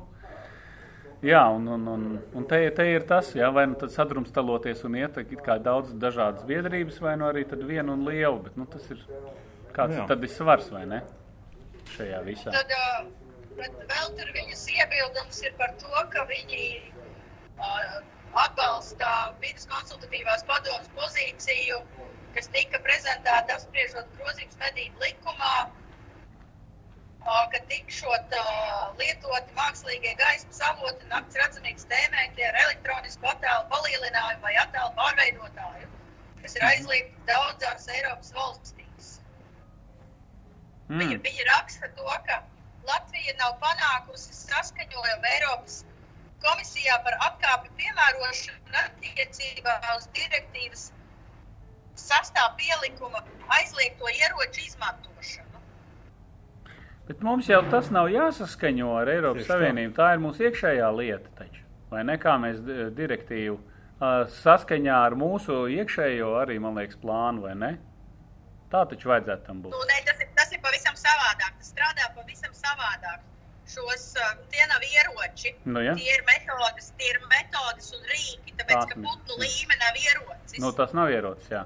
[1.26, 2.04] jā, un, un, un,
[2.36, 6.46] un te, te ir tas, jā, vai nu tad sadrumstaloties un iet kā daudz dažādas
[6.48, 9.02] biedrības, vai nu arī tad vienu un lielu, bet, nu, tas ir,
[9.76, 10.06] kāds Jā.
[10.10, 11.02] tad ir svars, vai ne,
[11.96, 12.54] šajā visā.
[12.54, 12.72] Tad
[13.60, 16.66] bet vēl tur viņas iebildums ir par to, ka viņi
[17.60, 17.98] uh,
[18.44, 19.10] atbalsta
[19.42, 21.80] vidas konsultatīvās padomas pozīciju,
[22.36, 28.49] kas tika prezentēta apspriežot grozījums medību likumā, uh, ka tikšot uh,
[29.30, 35.88] lietoti mākslīgie gaismas avoti nakts redzamības tēmētie ar elektronisku attēlu palielinājumu vai attēlu pārveidotāju,
[36.42, 39.20] kas ir aizliegti daudzās Eiropas valstīs.
[40.90, 41.22] Viņa, Mm.
[41.22, 42.42] viņa raksta to, ka
[42.88, 45.84] Latvija nav panākusi saskaņojumu Eiropas
[46.42, 50.90] komisijā par atkāpju piemērošanu attiecībā uz direktīvas
[51.94, 53.22] sastāv pielikuma
[53.60, 55.49] aizliegto ieroču izmantošanu.
[57.10, 59.56] Bet mums jau tas nav jāsaskaņo ar Eiropas Tieši tā.
[59.58, 59.94] Savienību.
[59.96, 61.64] Tā ir mūsu iekšējā lieta, taču.
[61.90, 63.56] Vai ne kā mēs di- direktīvu
[64.00, 67.72] saskaņā ar mūsu iekšējo arī, man liekas, plānu, vai ne?
[68.70, 69.74] Tā taču vajadzētu tam būt.
[69.74, 71.50] Nu, ne, tas, ir, tas ir pavisam savādāk.
[71.58, 73.26] Tas strādā pavisam savādāk.
[73.70, 75.52] šos, uh, tie nav ieroči.
[75.64, 75.92] Nu, ja.
[75.94, 80.58] Tie ir metodas, tie ir metodas un rīki, tāpēc, Tās ka putnu līme nav ierocis.
[80.58, 81.60] Nu, tas nav ierocis, jā.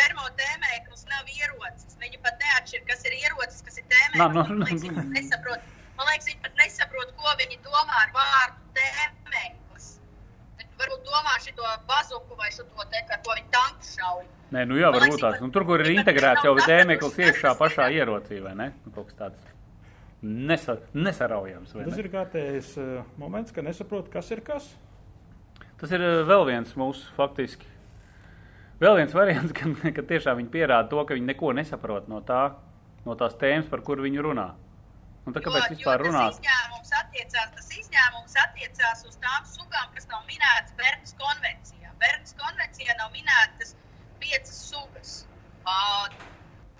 [0.00, 1.96] Termotēmēklis nav ierocis.
[2.00, 4.20] Viņi pat neatšķir, kas ir ierocis, kas ir tēmēklis.
[4.22, 8.66] Nā, nu, Man liekas, nesaprot, man liekas, viņi pat nesaprot, ko viņi domā ar vārdu
[8.80, 9.88] tēmēklis.
[10.60, 14.26] Viņi varbūt domā šito bazuku vai šito te, ar ko viņi tanku šauj.
[14.50, 18.00] Nē, nu jā, varbūt viņi Nu, tur, kur ir integrēts jau tēmeklis iekšā pašā ir.
[18.02, 18.70] ierocī, vai ne?
[18.86, 19.50] Nu, kaut kas tāds
[20.22, 22.02] nesa, nesaraujams, vai Tas ne?
[22.02, 24.66] ir kārtējs uh, moments, ka nesaprot, kas ir kas.
[25.80, 27.64] Tas ir eh, vēl viens mūsu faktiski.
[28.80, 32.42] Vēl viens variants, kad, kad tiešām viņi pierāda to, ka viņi neko nesaprot no, tā,
[33.04, 34.48] no tās tēmas, par kuru viņi runā.
[35.28, 36.38] Un tad kāpēc jo, vispār jo runāt?
[36.38, 41.92] Tas izņēmums, attiecās, tas izņēmums attiecās uz tām sugām, kas nav minētas Bernas konvencijā.
[42.00, 43.76] Bernas konvencijā nav minētas
[44.22, 45.12] piecas sugas.
[45.68, 46.08] Uh,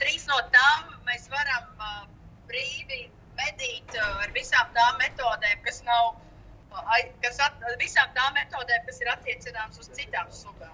[0.00, 2.02] trīs no tām mēs varam uh,
[2.48, 3.04] brīvi
[3.36, 6.14] medīt uh, ar visām tām metodēm, kas nav.
[6.16, 10.72] uh, Kas at, visām tām metodēm, kas ir attiecināmas uz citām sugām.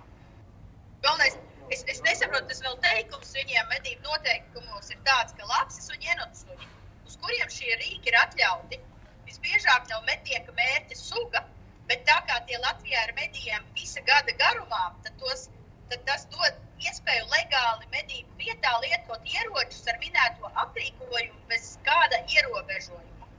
[1.04, 1.36] Galvenais,
[1.74, 6.68] es, es nesaprotu, tas vēl teikums viņiem medību noteikumos ir tāds, ka lapsis un ienusuņi,
[7.08, 8.80] uz kuriem šie rīki ir atļauti,
[9.28, 11.42] visbiežāk nav metieka mērķa suga,
[11.90, 15.48] bet tā kā tie Latvijā ir medījumi visa gada garumā, tad, tos,
[15.90, 23.30] tad tas dod iespēju legāli medību vietā lietot ieročus ar minēto aprīkojumu bez kāda ierobežojuma.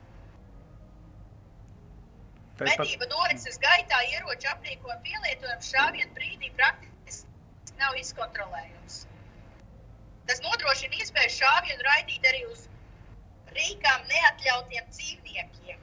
[2.58, 6.97] Medību norises gaitā ieroču aprīkojuma pielietojums šāvienu brīdī praktiski
[7.82, 8.98] nav izkontrolējams.
[10.28, 12.66] Tas nodrošina iespēju šāvienu raidīt arī uz
[13.56, 15.80] rīkām neatļautiem dzīvniekiem.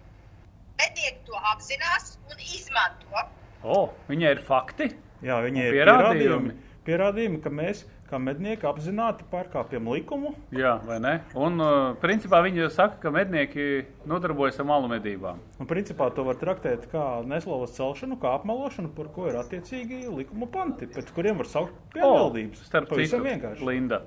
[0.81, 3.25] Mednieki to apzinās un izmanto.
[3.65, 3.79] O,
[4.11, 4.91] viņai ir fakti.
[5.25, 6.21] Jā, viņi Un ir pierādījumi.
[6.21, 10.35] pierādījumi, pierādījumi, ka mēs, kā mednieki, apzināti pārkāpjam likumu.
[10.55, 11.15] Jā, vai ne?
[11.35, 15.39] Un, uh, principā, viņi saka, ka mednieki nodarbojas ar malu medībām.
[15.61, 20.47] Un, principā, to var traktēt kā neslavas celšanu, kā apmelošanu, par ko ir attiecīgi likuma
[20.53, 22.63] panti, pēc kuriem var saukt pievaldības.
[22.69, 23.67] starp Pavisam citu, vienkārši.
[23.71, 24.03] Linda.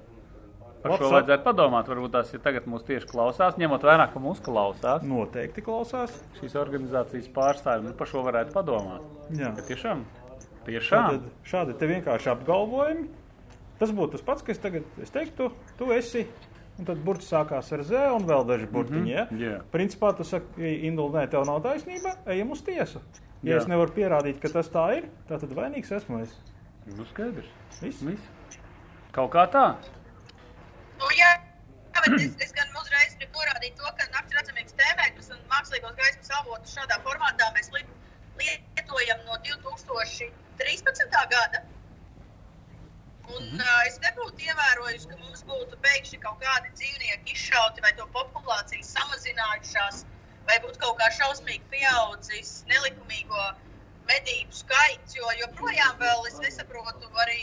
[0.77, 1.87] Par Labs šo ap- vajadzētu padomāt.
[1.89, 5.01] Varbūt tās ir tagad mūs tieši klausās, ņemot vērā, ka mūs klausās.
[5.03, 6.13] Noteikti klausās.
[6.37, 9.01] Šīs organizācijas pārstāvji nu, par šo varētu padomāt.
[9.33, 9.49] Jā.
[9.57, 10.03] Ja tiešām,
[10.67, 11.07] tiešām.
[11.17, 13.07] Tātad šādi te vienkārši apgalvojumi.
[13.79, 16.25] Tas būtu tas pats, ka es tagad es teiktu, tu esi.
[16.77, 19.09] Un tad burts sākās ar Z un vēl daži burtiņi.
[19.09, 19.23] Ja?
[19.33, 19.55] jā.
[19.73, 23.01] Principā tu saki, Indul, nē, tev nav taisnība, ejam uz tiesu.
[23.45, 23.61] Ja Jā.
[23.63, 26.33] es nevaru pierādīt, ka tas tā ir, tad vainīgs esmu es.
[26.85, 27.49] Nu, skaidrs.
[27.81, 28.01] Viss.
[28.05, 28.59] Viss.
[29.13, 29.65] Kaut kā tā.
[30.97, 31.31] Nu, jā,
[31.93, 35.97] jā, bet es, es gan uzreiz gribu norādīt to, ka nakts redzamības tēmēkļus un mākslīgos
[35.97, 37.85] gaismas avotus šādā formātā mēs li-
[38.41, 41.25] lietojam no 2013.
[41.33, 41.61] gada.
[43.47, 43.61] Un Mhm.
[43.63, 48.89] uh, es nebūtu ievērojusi, ka mums būtu pēkšņi kaut kādi dzīvnieki izšauti vai to populācijas
[48.97, 50.01] samazinājušās,
[50.49, 53.45] vai būtu kaut kā šausmīgi pieaudzis nelikumīgo
[54.11, 57.39] medību skaits, jo joprojām vēl es nesaprotu arī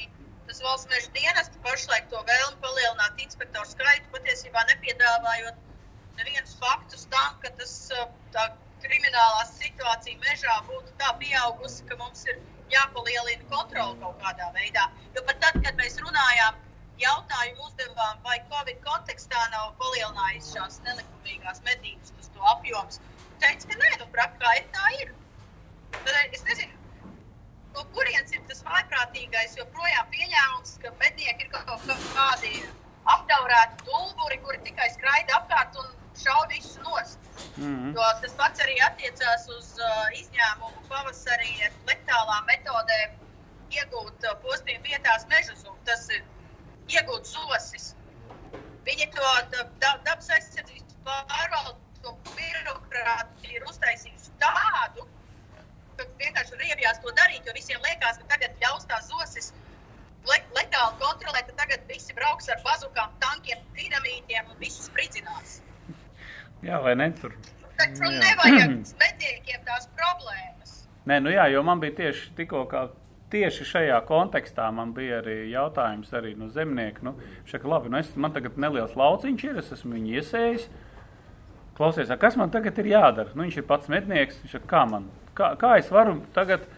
[0.47, 5.57] tas valsts meža dienests pašlaik to vēlmi palielināt inspektoru skaitu, patiesībā nepiedāvājot
[6.21, 7.73] nevienus faktus tam, ka tas
[8.37, 8.45] tā
[8.85, 12.43] kriminālā situācija mežā būtu tā pieaugusi, ka mums ir
[12.75, 14.87] jāpalielina kontroli kaut kādā veidā.
[15.17, 16.61] Jo pat tad, kad mēs runājām,
[17.03, 23.01] jautājumu uzdevām, vai Covid kontekstā nav palielinājis šās nelikumīgās medības, tas to apjoms,
[23.43, 25.13] teica, ka nē, nu, praktiski tā ir.
[25.97, 27.11] Tad es nezinu,
[27.75, 32.55] no kurienes ir tas vājprātīgais, joprojām pieņēmums, ka mednieki ir kaut kādi
[33.15, 37.19] apdaurēti dulburi, kuri tikai skraida apkārt un šauj visu nost.
[37.57, 37.91] Mhm.
[37.97, 43.19] Jo tas pats arī attiecās uz uh, izņēmumu pavasarī ar letālām metodēm
[43.79, 45.79] iegūt uh, postījumu vietās meža zūmu.
[45.89, 46.23] Tas ir
[46.99, 47.95] iegūt zosis.
[48.85, 55.07] Viņi to da- da- dabas aizsardzības pārvaldu, to birokrātiju ir uztaisījusi tādu,
[55.97, 59.53] ka vienkārši riebjās to darīt, jo visiem liekas, ka tagad ļaus tās zosis
[60.29, 65.61] le letāli kontrolēt, ka tagad visi brauks ar bazukām, tankiem, dinamītiem un visus spridzinās.
[66.65, 67.11] Jā, vai ne?
[67.21, 67.35] Tur.
[67.77, 70.77] Taču nevajag medniekiem tās problēmas.
[71.09, 72.87] Nē, nu jā, jo man bija tieši tikko kā.
[73.35, 77.03] Tieši šajā kontekstā man bija arī jautājums arī no zemnieka.
[77.03, 77.17] Nu,
[77.51, 80.69] šaka, labi, nu es, man tagad neliels lauciņš ir, es esmu viņu iesējis.
[81.75, 83.33] Klausies, kas man tagad ir jādara?
[83.35, 84.39] Nu, viņš ir pats mednieks.
[84.45, 86.69] Viņš saka, kā, man, kā, kā es varu tagad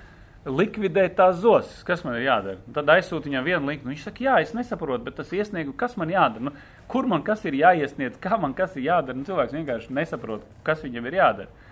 [0.48, 1.82] likvidēt tās zosas?
[1.84, 2.62] Kas man ir jādara?
[2.64, 3.84] Un tad aizsūta viņam vienu linku.
[3.84, 6.48] Nu, viņš saka, jā, es nesaprotu, bet tas iesniegums, kas man jādara?
[6.48, 6.54] Nu,
[6.90, 9.16] kur man kas ir jāiesniedz, kā man kas ir jādara?
[9.18, 11.64] Nu, cilvēks vienkārši nesaprot, kas viņam ir jādara.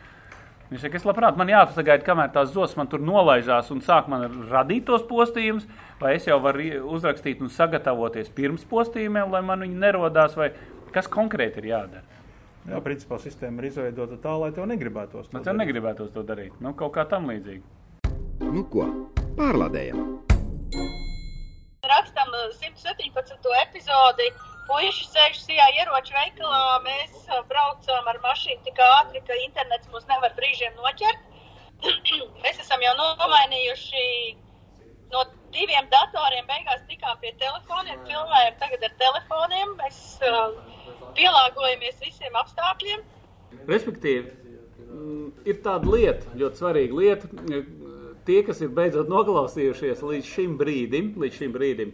[0.71, 4.25] Viņš saka, es labprāt, man jāpasagaida, kamēr tās zosas man tur nolaižās un sāk man
[4.49, 5.69] radīt tos postījumus,
[6.01, 6.65] vai es jau varu
[6.97, 10.51] uzrakstīt un sagatavoties pirms postījumiem, lai man viņi nerodās, vai
[10.95, 12.03] kas konkrēti ir jādara.
[12.65, 15.29] Jā, principā sistēma ir izveidota tā, lai tev negribētos.
[15.35, 16.57] Man tev negribētos to darīt.
[16.65, 17.61] Nu, kaut kā tam līdzīgi.
[18.41, 18.89] Nu ko,
[19.37, 20.01] pārlādējam!
[21.85, 23.53] Rakstam 117.
[23.61, 24.33] epizodi.
[24.69, 26.61] Puiši sēž šajā ieroču veikalā.
[26.87, 31.21] Mēs uh, braucam ar mašīnu tik ātri, ka internets mūs nevar brīžiem noķert.
[32.45, 34.07] mēs esam jau nomainījuši
[35.13, 35.25] no
[35.55, 36.47] diviem datoriem.
[36.49, 39.75] Beigās tikām pie telefoniem, filmējam tagad ar telefoniem.
[39.83, 40.01] Mēs
[40.31, 40.57] uh,
[41.19, 43.05] pielāgojamies visiem apstākļiem.
[43.69, 44.33] Respektīvi,
[44.89, 47.31] mm, ir tāda lieta, ļoti svarīga lieta.
[48.25, 51.91] Tie, kas ir beidzot noklausījušies līdz šim brīdim, līdz šim brīdim,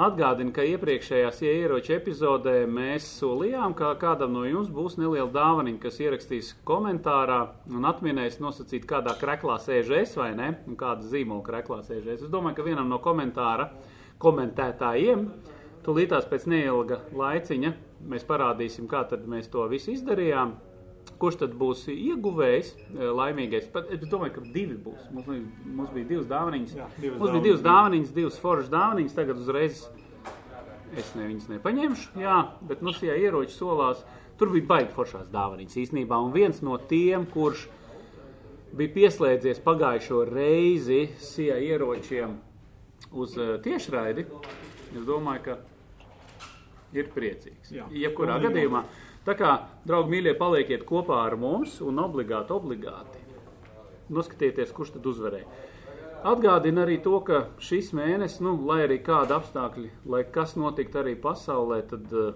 [0.00, 6.00] atgādina, ka iepriekšējās ieroču epizodē mēs solījām, ka kādam no jums būs neliela dāvaniņa, kas
[6.00, 11.82] ierakstīs komentārā un atminēs nosacīt, kādā kreklā sēž es vai ne, un kāda zīmola kreklā
[11.86, 12.24] sēž es.
[12.24, 13.70] Es domāju, ka vienam no komentāra
[14.20, 15.28] komentētājiem
[15.84, 17.76] tūlītās pēc neilga laiciņa
[18.10, 20.56] mēs parādīsim, kā tad mēs to visu izdarījām.
[21.20, 23.66] Kurš tad būs ieguvējis, eh, laimīgais?
[23.72, 25.10] Pat, es domāju, ka divi būs.
[25.12, 25.26] Mums,
[25.64, 26.76] mums bija divas dāvanas.
[26.76, 26.86] Jā,
[27.18, 29.16] Mums bija divas dāvanas, divas foršas dāvanas.
[29.16, 29.84] Tagad uzreiz
[30.96, 32.14] es ne, viņas nepaņemšu.
[32.20, 34.00] Jā, bet nu, šajā ieroča solās
[34.40, 36.18] tur bija baigi foršās dāvanas īstenībā.
[36.24, 37.66] Un viens no tiem, kurš
[38.76, 42.38] bija pieslēdzies pagājušo reizi sijā ieročiem
[43.10, 44.26] uz uh, tiešraidi,
[44.94, 45.58] es domāju, ka
[46.96, 47.72] ir priecīgs.
[47.74, 47.86] Jā.
[48.06, 48.84] Jebkurā gadījumā.
[49.26, 53.20] Tā kā, draugi, mīļie, palieciet kopā ar mums un obligāti, obligāti
[54.10, 55.66] noskatieties, kurš tad uzvarēja.
[56.30, 61.14] Atgādina arī to, ka šis mēnesis, nu, lai arī kādi apstākļi, lai kas notiktu arī
[61.20, 62.34] pasaulē, tad uh,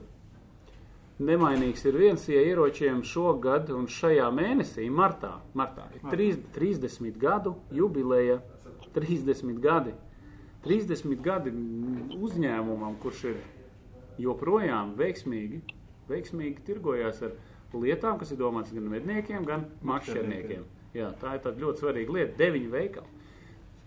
[1.21, 7.55] nemainīgs ir viens ja ieročiem šogad un šajā mēnesī, martā, martā ir trīs, 30 gadu
[7.73, 8.41] jubileja,
[8.97, 9.95] 30 gadi.
[10.65, 11.53] 30 gadi
[12.17, 13.41] uzņēmumam, kurš ir
[14.25, 15.61] joprojām veiksmīgi,
[16.11, 17.37] veiksmīgi tirgojās ar
[17.75, 20.67] lietām, kas ir domāts gan medniekiem, gan makšķerniekiem.
[20.95, 22.37] Jā, tā ir ļoti svarīga lieta.
[22.39, 23.23] Deviņi veikali.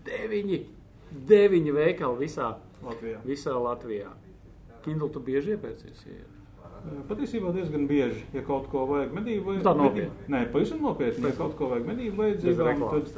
[0.07, 0.57] Deviņi,
[1.29, 2.49] deviņi veikali visā
[2.83, 3.21] Latvijā.
[3.27, 4.11] Visā Latvijā.
[4.83, 6.03] Kindle, tu bieži iepērcies?
[7.07, 10.27] Patiesībā diezgan bieži, ja kaut ko vajag medību Tā nopietni.
[10.31, 11.25] Nē, pavisam nopietni.
[11.25, 13.09] Ja kaut ko vajag medību vajadzībām, tad,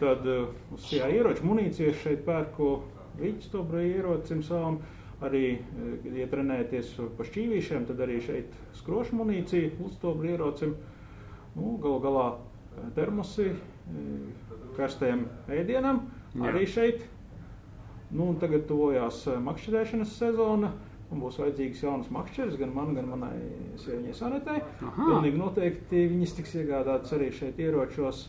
[0.00, 2.24] tad uh, uz šajā ieroča munīcijas šeit
[3.20, 4.78] rīķis to ierocim savam.
[5.22, 10.74] Arī, uh, ja trenēties pa šķīvīšiem, tad arī šeit skrošu munīcija uz to ierocim.
[11.54, 16.48] Nu, galu galā uh, termosi uh, karstiem ēdienam Jā.
[16.50, 17.04] arī šeit.
[18.12, 20.72] Nu, un tagad tuvojās eh, makšķerēšanas sezona.
[21.12, 23.34] Un būs vajadzīgs jaunas makšķeres gan man, gan manai
[23.80, 24.62] sieviņai Sanetei.
[24.80, 28.22] Pilnīgi noteikti viņas tiks iegādātas arī šeit ieročos,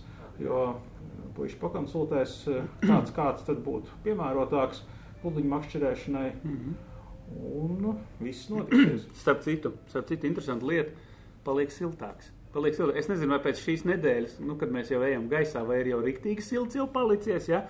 [0.44, 0.66] jo
[1.38, 4.84] puiši pakonsultēs, eh, kāds, kāds tad būtu piemērotāks
[5.24, 6.28] pludiņu makšķerēšanai.
[7.34, 9.08] Un nu, viss notiksies.
[9.24, 10.94] Starp citu, starp citu interesanta lieta,
[11.48, 12.30] paliek siltāks.
[12.54, 13.00] Paliek siltāks.
[13.02, 16.04] Es nezinu, vai pēc šīs nedēļas, nu, kad mēs jau ejam gaisā, vai ir jau
[16.06, 17.64] riktīgi silts jau palicies, ja?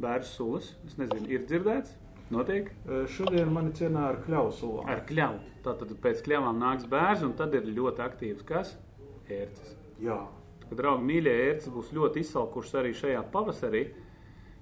[0.00, 1.92] Bērns sulas, es nezinu, ir dzirdēts,
[2.30, 2.70] notiek
[3.10, 4.86] Šodien mani cienā ar kļausulām.
[4.88, 5.40] ar kļavu.
[5.66, 8.76] Tātad pēc kļavām nāks bērns, un tad ir ļoti aktīvs kas?
[9.28, 9.74] Ērces.
[10.00, 10.20] Jā.
[10.68, 13.82] Kad draugi mīļie ērces būs ļoti izsalkušas arī šajā pavasarī.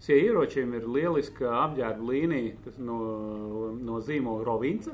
[0.04, 2.96] Šie ieročiem ir lieliska apģērba līnija kas no,
[3.80, 4.92] no zīmola Rovinca.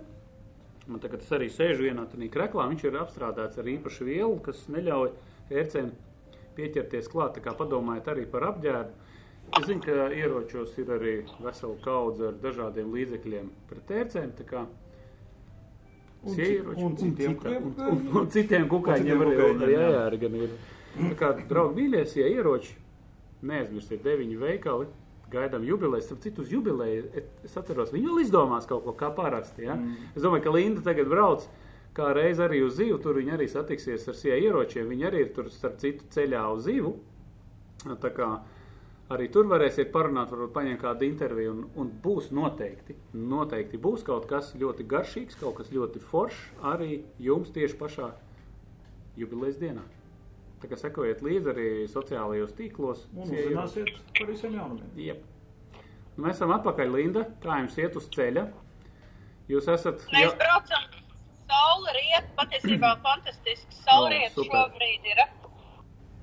[0.91, 2.69] Un tagad es arī sēžu vienā tādā kreklā.
[2.71, 5.11] Viņš ir apstrādāts ar īpašu vielu, kas neļauj
[5.51, 5.91] ērcēm
[6.57, 7.37] pieķerties klāt.
[7.37, 9.11] Tā kā padomājiet arī par apģērbu.
[9.59, 14.31] Es zinu, ka ieročos ir arī vesela kaudze ar dažādiem līdzekļiem pret ērcēm.
[16.23, 18.09] Un ieroči- un citiem cita- un, kukaiņiem.
[18.11, 19.89] un, un citiem kukaiņiem citiem arī jā.
[19.91, 20.51] jā, arī gan ir.
[20.93, 22.77] Tā kā, draugi, mīļie, ja ieroči,
[23.47, 24.87] neaizmirstiet deviņi veikali,
[25.33, 29.77] gaidām jubilejas, starp citu jubileju, es atceros, viņi vēl izdomās kaut ko, kā parasti, ja?
[29.79, 30.11] Mm.
[30.17, 31.47] Es domāju, ka Linda tagad brauc,
[31.97, 35.33] kā reiz arī uz zivu, tur viņi arī satiksies ar sie ieročiem, viņi arī ir
[35.37, 36.97] tur, starp citu, ceļā uz zivu,
[38.03, 38.29] tā kā
[39.13, 44.29] arī tur varēsiet parunāt, varbūt paņemt kādu interviju, un, un būs noteikti, noteikti būs kaut
[44.31, 48.13] kas ļoti garšīgs, kaut kas ļoti foršs arī jums tieši pašā
[49.21, 49.85] jubilejas dienā.
[50.63, 53.05] Tā kā sekojiet līdzi arī sociālajos tīklos.
[53.17, 54.91] Un uzzināsiet par visiem jaunumiem.
[55.03, 55.23] Jep.
[56.15, 57.25] Nu, mēs esam atpakaļ, Linda.
[57.43, 58.47] Kā jums iet uz ceļa?
[59.51, 60.05] Jūs esat.
[60.15, 60.85] Mēs braucam,
[61.51, 63.81] saule riet, patiesībā fantastisks.
[63.87, 64.69] Saule O, riet super.
[64.69, 65.25] šobrīd ir.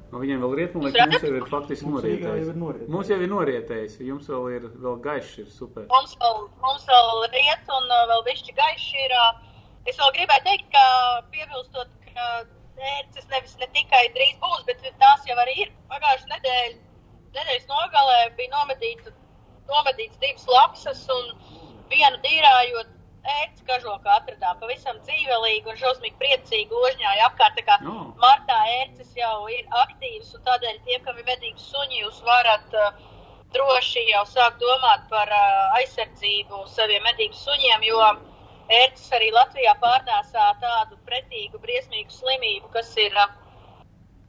[0.10, 2.48] No viņiem vēl riet, man liekas, mums jau ir faktiski norietējis.
[2.90, 4.00] Mums jau ir norietējis.
[4.08, 5.84] Jums vēl ir vēl gaišs, ir super.
[5.92, 9.14] Mums vēl, mums vēl riet un uh, vēl višķi gaiši ir.
[9.20, 9.46] uh,
[9.88, 10.82] Es vēl gribēju teikt, ka
[11.34, 12.26] piebilstot, ka
[12.96, 15.74] ērces nevis ne tikai drīz būs, bet tās jau arī ir.
[15.92, 16.78] Pagājušajā nedēļā,
[17.38, 19.14] nedēļas nogalē bija nomedīta,
[19.70, 21.34] nomedīts divas lapsas un
[21.92, 22.96] vienu dīrājot
[23.30, 27.58] ērts kažoku atradām, pavisam dzīvelīgi un šausmīgi priecīgi ložņāja apkārt.
[27.60, 28.14] Tā kā No.
[28.24, 32.94] martā ērces jau ir aktīvas un tādēļ tiem, kam ir medīgi suņi, jūs varat uh,
[33.54, 38.02] droši jau sākt domāt par uh, aizsardzību saviem medību suņiem, jo
[38.70, 43.32] ērces arī Latvijā pārnēsā tādu pretīgu, briesmīgu slimību, kas ir uh,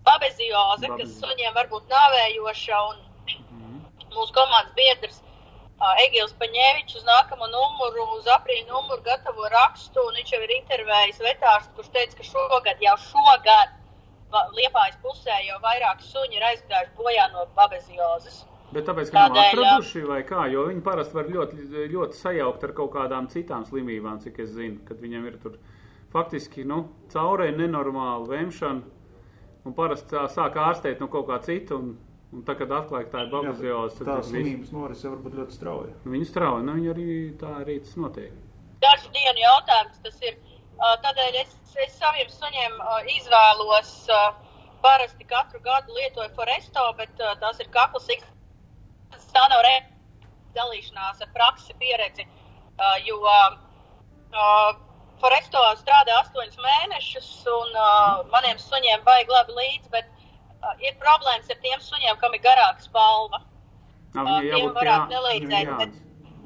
[0.07, 1.19] babezioze, kas Babezioze.
[1.25, 3.03] suņiem var būt nāvējoša un
[4.11, 10.17] mūsu komandas biedrs uh, Egils Paņēvičs uz nākamo numuru, uz aprīļa numuru gatavo rakstu, un
[10.21, 13.77] viņš jau ir intervējis vetārstu, kurš teica, ka šogad, jau šogad,
[14.31, 18.45] Liepājas pusē jau vairāk suņi ir aizgājuši bojā no babeziozes.
[18.75, 19.53] Bet tāpēc, ka nav Tādēļ, jā.
[19.75, 24.21] atraduši vai kā, jo viņi parasti var ļoti, ļoti sajaukt ar kaut kādām citām slimībām,
[24.23, 25.57] cik es zinu, kad viņam ir tur
[26.13, 28.83] faktiski, nu, caurē nenormāla vemšana,
[29.67, 31.97] un parasti tā sāk ārstēt no kaut kā cita, un,
[32.33, 35.19] un tā, kad atklāja, ka tā ir babazioze, tad Tā tas viss- slimības norise var
[35.27, 35.93] būt ļoti strauja.
[36.15, 37.09] Viņu strauji, nu, viņi arī
[37.43, 38.33] tā arī tas notiek.
[38.87, 40.39] Dažu dienu jautājums tas ir.
[40.81, 41.51] Tādēļ es,
[41.85, 42.79] es saviem suņiem
[43.19, 43.91] izvēlos
[44.81, 47.13] parasti katru gadu lietoju Foresto, bet
[47.43, 48.07] tās ir kaklas
[49.35, 49.75] Tā nav re
[50.57, 54.71] dalīšanās ar praksi pieredzi, uh, jo uh,
[55.21, 61.51] Foresto strādā astoņus mēnešus, un uh, maniem suņiem vajag labi līdzi, bet uh, ir problēmas
[61.53, 63.43] ar tiem suņiem, kam ir garāka spalva.
[64.17, 65.99] Nā, Uh, tiem varētu nelīdzēt, bet,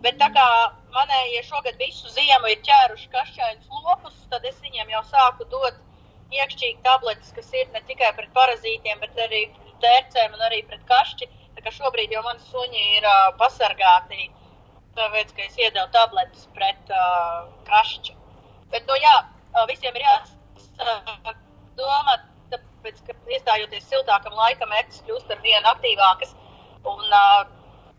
[0.04, 0.48] bet tā kā
[0.92, 5.78] manējie šogad visu ziemu ir ķēruši kašķainus lopus, tad es viņiem jau sāku dot
[6.34, 10.84] iekšķīgi tabletes, kas ir ne tikai pret parazītiem, bet arī pret tērcēm un arī pret
[10.90, 11.30] kašķi.
[11.30, 14.28] Tā kā šobrīd jau mani suņi ir uh, pasargāti,
[14.98, 18.14] tāpēc, ka es iedevu tabletes pret uh, kašķi.
[18.72, 19.16] Bet, nu jā,
[19.70, 20.06] visiem ir
[20.76, 22.16] jādomā,
[22.52, 26.34] tāpēc, ka iestājoties siltākam laikam, ērts kļūst ar vien aktīvākas.
[26.84, 27.44] Un uh,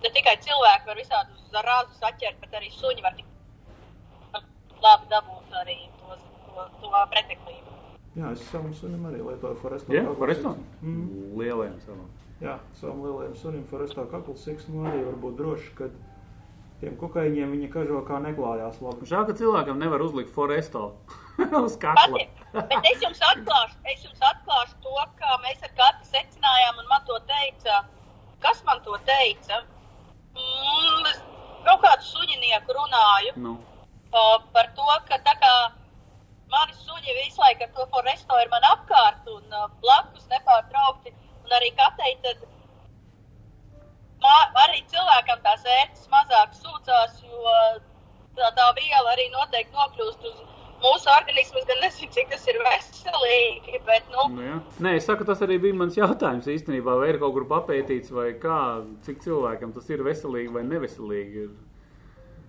[0.03, 3.32] ne tikai cilvēki var visādus zarāzus atķert, bet arī suņi var tik
[4.86, 7.72] labi dabūt arī to, to, to preteklību.
[8.16, 9.91] Jā, es savam sunim arī lietoju Foresto.
[9.91, 10.53] Jā, Foresto?
[10.55, 10.91] siksnu.
[10.91, 11.32] Mm.
[11.39, 12.05] Lielajiem savam.
[12.43, 15.88] Jā, savam lielajam sunim Foresto kaklu siksnu arī var būt droši, ka
[16.81, 19.07] tiem kukaiņiem viņa kažokā neklājās labi.
[19.09, 20.89] Žēl, ka cilvēkam nevar uzlikt foresto
[21.65, 22.03] uz kakla.
[22.03, 26.91] Patiek, bet es jums atklāšu, es jums atklāšu to, kā mēs ar katru secinājām, un
[26.91, 27.79] man to teica,
[28.43, 29.63] kas man to teica.
[30.36, 31.23] Mm, es
[31.65, 33.36] kaut kādu suņinieku runāju.
[33.47, 33.55] Nu,
[34.11, 35.53] uh, par to, ka tā kā
[36.51, 41.15] mani suņi visu laiku ar to foresto ir man apkārt un uh, blakus nepārtraukti,
[41.46, 42.43] un arī katei tad
[44.24, 44.36] mā,
[44.66, 47.56] arī cilvēkam tās ērtas mazāk sūcās, jo
[48.38, 50.41] tā, tā viela arī noteikti nokļūst uz
[50.86, 51.62] mūsu organismu.
[51.62, 54.58] Es gan nezinu, cik tas ir veselīgi, bet, nu, nu jā.
[54.86, 58.34] Nē, es saku, tas arī bija mans jautājums īstenībā, vai ir kaut kur papētīts, vai
[58.41, 58.60] kā,
[59.08, 61.46] cik cilvēkam tas ir veselīgi vai neveselīgi.
[61.48, 61.56] Ir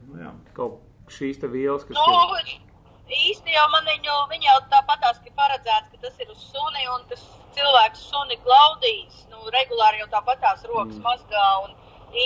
[0.07, 0.33] Nu, jā.
[0.57, 0.83] kaut
[1.13, 2.53] šīs te vielas, kas nu ir.
[3.13, 7.05] Īsti jau man viņu, viņa jau tāpatās, ka paredzēts, ka tas ir uz suni, un
[7.11, 7.23] tas
[7.57, 11.05] cilvēks suni glaudīs, nu, regulāri jau tāpatās rokas mm.
[11.07, 11.77] mazgā, un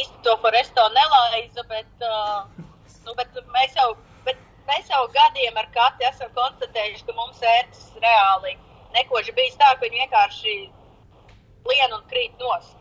[0.00, 2.64] īsti to foresto nelaiza, bet, uh,
[3.06, 3.92] nu, bet mēs jau,
[4.26, 8.56] bet mēs jau gadiem ar Kati esam konstatējuši, ka mums ērts reāli
[8.96, 10.58] nekoši bijis tā, ka viņi vienkārši
[11.70, 12.79] lien un krīt nost.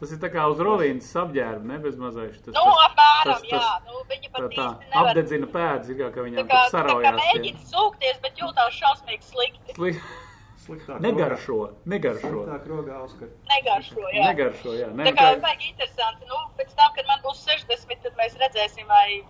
[0.00, 2.40] Tas ir tā kā uz rovīnas apģērba, ne bez mazais.
[2.42, 5.08] Tas, Nu, apmēram, jā, nu, viņi tā, pat tā īsti nevar.
[5.10, 7.18] apdedzina pēdas, ir kā, ka Tā viņām kā, tur tā kā saraujās.
[7.22, 9.76] mēģina sūkties, bet jūtās šausmīgi slikti.
[9.78, 9.94] Sli...
[10.64, 11.56] Sliktāk Negaršo,
[11.92, 12.28] negaršo.
[12.32, 13.28] Sliktāk rogā, Oskar.
[13.50, 14.22] Negaršo, jā.
[14.30, 14.86] Negaršo, jā.
[14.88, 16.24] Tā Ne, kā ir baigi interesanti.
[16.30, 19.20] Nu, pēc tam, kad man būs 60, tad mēs redzēsim, vai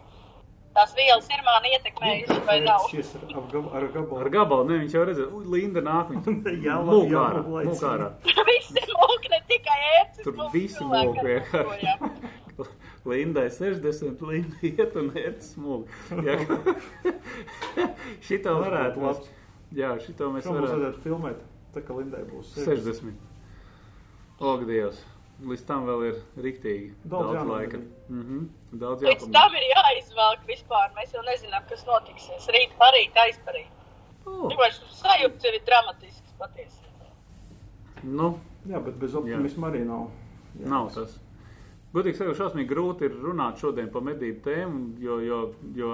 [0.75, 2.87] tās vielas ir mani ietekmējušas vai nav.
[2.91, 4.21] Šis ar, ar, gab- ar gabalu.
[4.25, 7.71] Ar gabalu, ne, viņš jau redzēja, ui, Linda nāk, viņa Jā, mūk jā, ārā, laicina.
[7.73, 8.09] mūk ārā.
[8.51, 10.25] Visi mūk, ne tikai ērces.
[10.25, 11.97] Tur mūk visi mūk vienkārši.
[13.11, 15.89] Lindai 60, Linda iet un iet smūgi.
[16.25, 16.37] Jā.
[18.25, 19.03] šito varētu.
[19.05, 19.19] Mēs,
[19.77, 20.79] jā, šito mēs Šo mums varētu.
[20.79, 21.43] vajadzētu filmēt,
[21.75, 23.13] tā kā Lindai būs 60.
[24.45, 25.03] Og, Dievs.
[25.45, 27.79] Līdz tam vēl ir riktīgi Daudz daudz, laika.
[28.09, 28.43] Mm -hmm.
[28.81, 29.35] Daudz jāpamēģina.
[29.37, 30.89] tam ir jāizvelk vispār.
[30.97, 32.49] Mēs jau nezinām, kas notiksies.
[32.55, 33.71] Rīt, parīt, aizparīt.
[34.25, 34.51] Oh.
[34.99, 37.13] Sajūta ir dramatisks patiesībā.
[38.05, 40.09] Nu, Jā, bet bez optimisma arī nav.
[40.57, 40.69] Jā.
[40.73, 41.19] Nav tas.
[41.95, 45.41] Gudīgi sakot, šausmīgi grūti ir runāt šodien par medību tēmu, jo, jo,
[45.77, 45.91] jo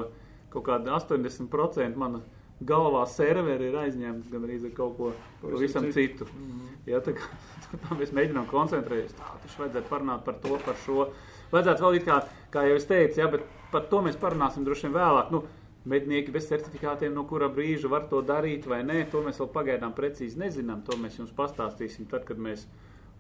[0.53, 2.22] kaut kāda 80% mana
[2.64, 5.11] galvā serveri ir aizņemts gan arī ar kaut ko
[5.43, 6.28] pavisam citu.
[6.28, 6.70] citu.
[6.89, 7.28] Jā, tā, kā,
[7.83, 9.16] tā mēs mēģinām koncentrēties.
[9.18, 11.11] Tā, taču vajadzētu parunāt par to, par šo.
[11.51, 12.20] Vajadzētu vēl it kā,
[12.55, 15.32] kā jau es teicu, jā, bet par to mēs parunāsim droši vien vēlāk.
[15.34, 15.42] Nu,
[15.90, 19.94] mednieki bez certifikātiem, no kura brīža var to darīt vai nē, to mēs vēl pagaidām
[19.96, 20.84] precīzi nezinām.
[20.86, 22.66] To mēs jums pastāstīsim tad, kad mēs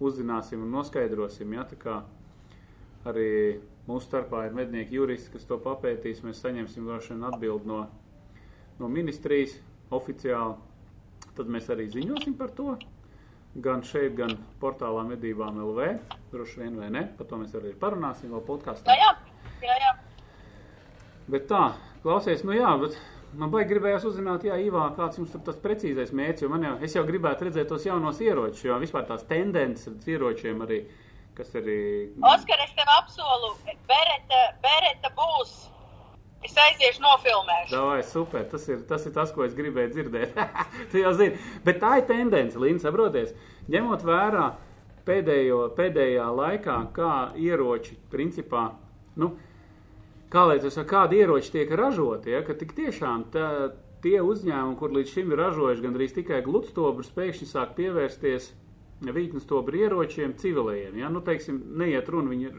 [0.00, 1.56] uzzināsim un noskaidrosim.
[1.56, 1.66] Ja?
[3.08, 3.30] Arī
[3.88, 6.24] mūsu starpā ir mednieki juristi, kas to papētīs.
[6.26, 7.84] Mēs saņemsim droši vien atbildi no,
[8.80, 9.56] no ministrijas
[9.90, 10.58] oficiāli.
[11.36, 12.74] Tad mēs arī ziņosim par to.
[13.58, 15.86] Gan šeit, gan portālā medībām LV.
[16.30, 17.02] Droši vien vai ne.
[17.18, 18.94] Par to mēs arī parunāsim vēl podkāstā.
[18.94, 19.10] Jā,
[19.64, 19.96] jā, jā.
[21.30, 21.72] Bet tā,
[22.04, 22.94] klausies, nu jā, bet
[23.38, 26.76] man baigi gribējās uzzināt, jā, Ivā, kāds jums tur tas precīzais mērķis, jo man jau,
[26.86, 30.80] es jau gribētu redzēt tos jaunos ieročus, jo vispār tās tendences ar ieročiem arī,
[31.38, 31.80] kas arī...
[32.32, 33.52] Oskar, es tev apsolu,
[33.90, 35.54] Bereta, Bereta būs.
[36.40, 37.74] Es aiziešu nofilmēšu.
[37.74, 40.38] Davai, super, tas ir, tas ir tas, ko es gribēju dzirdēt.
[40.92, 41.36] tu jau zini,
[41.66, 43.34] bet tā ir tendence, Līna, saproties,
[43.72, 44.46] ņemot vērā
[45.08, 48.70] pēdējo, pēdējā laikā, kā ieroči, principā,
[49.20, 49.34] nu,
[50.32, 53.46] kā lai tas kādi ieroči tiek ražoti, ja, ka tik tiešām tā,
[54.04, 58.52] tie uzņēmumi, kur līdz šim ir ražojuši gandrīz tikai gludstobrus, pēkšņi sāk pievērsties
[59.00, 61.00] vītnes stobru ieročiem civilējiem.
[61.00, 61.08] Ja?
[61.12, 62.52] Nu, teiksim, neiet runa, viņi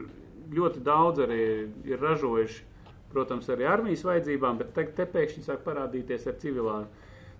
[0.52, 1.42] ļoti daudz arī
[1.88, 2.64] ir ražojuši,
[3.12, 6.76] protams, arī armijas vajadzībām, bet te, te pēkšņi sāk parādīties ar civilā,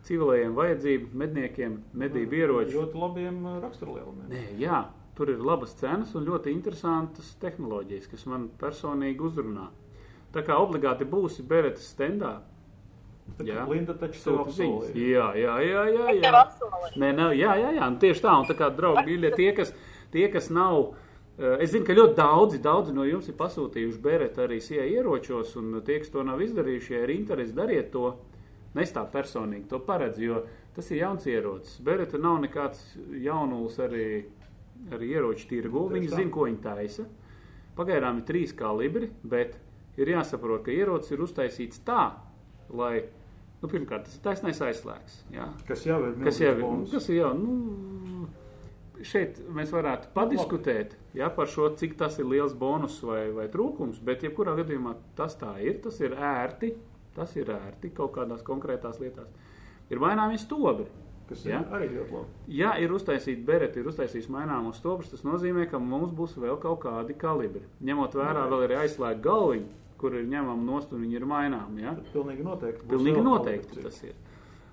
[0.07, 2.77] civilējiem vajadzību, medniekiem, medību ieroči.
[2.77, 4.31] Ļoti labiem uh, raksturlielumiem.
[4.33, 4.85] Nē, jā,
[5.19, 9.69] tur ir labas cenas un ļoti interesantas tehnoloģijas, kas man personīgi uzrunā.
[10.33, 12.39] Tā kā obligāti būsi Beretas stendā.
[13.47, 14.93] Jā, Linda taču tev apsolīja.
[14.99, 16.15] Jā, jā, jā, jā.
[16.19, 16.43] Jā.
[17.01, 19.73] Nē, nav, jā, jā, jā, un tieši tā, un tā kā draugi, mīļie, tie, kas,
[20.13, 24.45] tie, kas nav, eh, es zinu, ka ļoti daudzi, daudzi no jums ir pasūtījuši Bereta
[24.47, 28.11] arī sija ieročos, un tie, kas to nav izdarījuši, ja ir interesi, dariet to,
[28.77, 30.43] nestāv personīgi, to paredz, jo
[30.77, 31.81] tas ir jauns ierocis.
[31.85, 32.83] Bereta nav nekāds
[33.21, 34.07] jaunulis arī,
[34.93, 36.21] arī ieroču tirgu, viņi tā.
[36.21, 37.09] zina, ko viņi taisa.
[37.77, 39.57] Pagaidām ir trīs kalibri, bet
[39.97, 42.11] ir jāsaprot, ka ierocis ir uztaisīts tā,
[42.73, 43.03] lai,
[43.63, 46.93] nu, pirmkārt, tas ir taisnais aizslēgs, jā, Kas jau ir kas jau ir, bonus.
[46.93, 48.29] kas ir jau, nu,
[49.07, 54.01] šeit mēs varētu padiskutēt jā, par šo, cik tas ir liels bonus vai, vai trūkums,
[54.05, 56.75] bet jebkurā gadījumā tas tā ir, tas ir ērti,
[57.17, 59.31] tas ir ērti kaut kādās konkrētās lietās.
[59.93, 60.89] Ir maināmi stobri.
[61.33, 61.61] Ir Jā.
[61.73, 62.41] arī ļoti labi.
[62.53, 66.83] Ja ir uztaisīta bereti, ir uztaisījis maināmos stobrus, tas nozīmē, ka mums būs vēl kaut
[66.83, 67.63] kādi kalibri.
[67.81, 71.87] Ņemot vērā, vēl ir aizslēgta galviņa, kur ir ņemama nost un viņi ir maināmi.
[71.87, 71.95] Ja?
[72.13, 72.89] Pilnīgi noteikti.
[72.91, 74.19] Pilnīgi noteikti tas ir.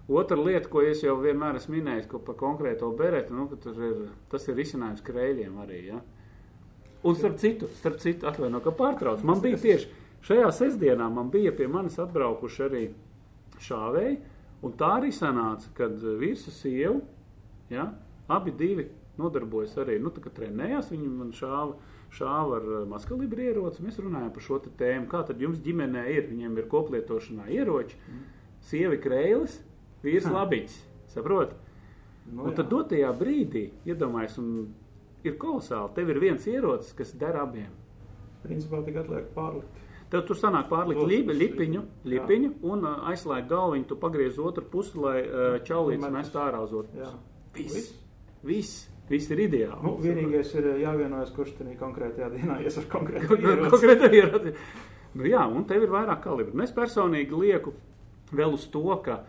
[0.09, 4.47] Otra lieta, ko es jau vienmēr esmu minējis, ko par konkrēto bereti, nu, ir, tas
[4.49, 5.81] ir risinājums krēļiem arī.
[5.91, 5.99] Ja?
[7.05, 9.21] Un starp citu, starp citu atvaino, ka pārtrauc.
[9.27, 9.91] Man bija tieši
[10.25, 12.81] šajā sestdienā, man bija pie manis atbraukuši arī
[13.67, 14.17] šāvēji,
[14.65, 16.97] un tā arī sanāca, kad vīrs un sieva,
[17.69, 17.91] ja,
[18.33, 18.89] abi divi
[19.19, 21.77] nodarbojas arī, nu, tā kā trenējās, viņi man šāva,
[22.17, 26.57] šāva ar maskalibri ieroci, mēs runājam par šo tēmu, kā tad jums ģimenē ir, viņiem
[26.57, 27.99] ir koplietošanā ieroči,
[28.65, 29.59] sievi krēlis,
[30.03, 30.77] vīrs labiņš,
[31.15, 31.55] saprot?
[32.29, 32.59] Nu, Un jā.
[32.59, 34.67] tad dotajā brīdī, iedomājies, un
[35.25, 37.71] ir kolosāli, tev ir viens ierocis, kas der abiem.
[38.43, 39.87] Principā tikai atliek pārlikt.
[40.09, 42.11] Tev tur sanāk pārlikt lipi, lipiņu, jā.
[42.15, 46.73] lipiņu un uh, aizslēgt galviņu, tu pagriez otru pusi, lai uh, čaulīts mest ārā uz
[46.73, 47.11] otru Jā.
[47.53, 47.83] pusi.
[47.83, 47.91] Viss,
[48.49, 48.79] viss,
[49.09, 49.77] viss ir ideāli.
[49.85, 53.73] Nu, vienīgais ir jāvienojas, kurš tajā konkrētajā dienā ies ar konkrētu ieroci.
[53.75, 54.55] Konkrēti ieroci.
[55.13, 56.57] Nu, jā, un tev ir vairāk kalibru.
[56.57, 57.75] Un es personīgi lieku
[58.33, 59.21] vēl uz to, ka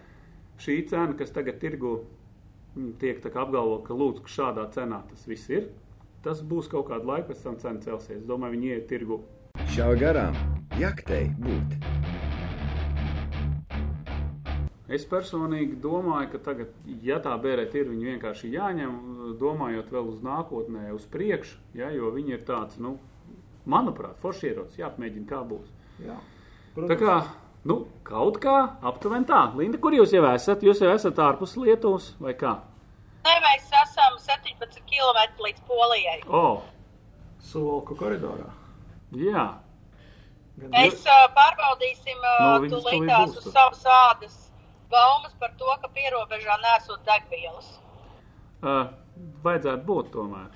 [0.61, 1.95] šī cena, kas tagad tirgu
[2.77, 5.71] mm, tiek tā kā apgalvo, ka lūdzu, ka šādā cenā tas viss ir,
[6.25, 8.21] tas būs kaut kādu laiku, pēc tam cena celsies.
[8.21, 9.23] Es domāju, viņi iet tirgu.
[9.73, 10.37] Šā garām
[10.81, 11.79] jaktei būt.
[14.91, 16.73] Es personīgi domāju, ka tagad,
[17.07, 18.97] ja tā bērēt ir, viņi vienkārši jāņem,
[19.39, 22.97] domājot vēl uz nākotnē, uz priekšu, ja, jo viņi ir tāds, nu,
[23.71, 25.71] manuprāt, forši ierocis, jāapmēģina, kā būs.
[26.03, 26.17] Jā.
[26.75, 27.15] Tā kā,
[27.69, 28.57] nu, kaut kā
[28.91, 29.43] aptuveni tā.
[29.59, 30.63] Linda, kur jūs jau esat?
[30.65, 32.57] Jūs jau esat ārpus Lietuvas vai kā?
[33.27, 36.21] Nē, mēs esam 17 km līdz Polijai.
[36.29, 36.63] O,
[37.51, 38.49] Suvalku koridorā.
[39.17, 39.49] jā.
[40.61, 44.35] Gan Mēs uh, pārbaudīsim uh, viņas tūlīt tūlīt tās būs uz savas ādas
[44.91, 47.69] baumas par to, ka pierobežā nesot degvielas.
[48.61, 48.91] Uh,
[49.45, 50.49] vajadzētu būt tomēr.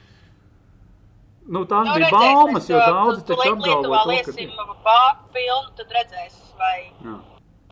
[1.45, 4.11] Nu, tās Nu, bija redzēs, baumas, jo uh, daudzi taču Lietuvā to, ka...
[4.11, 4.51] liesim
[4.86, 7.16] bāku pilnu, tad redzēs, vai Jā.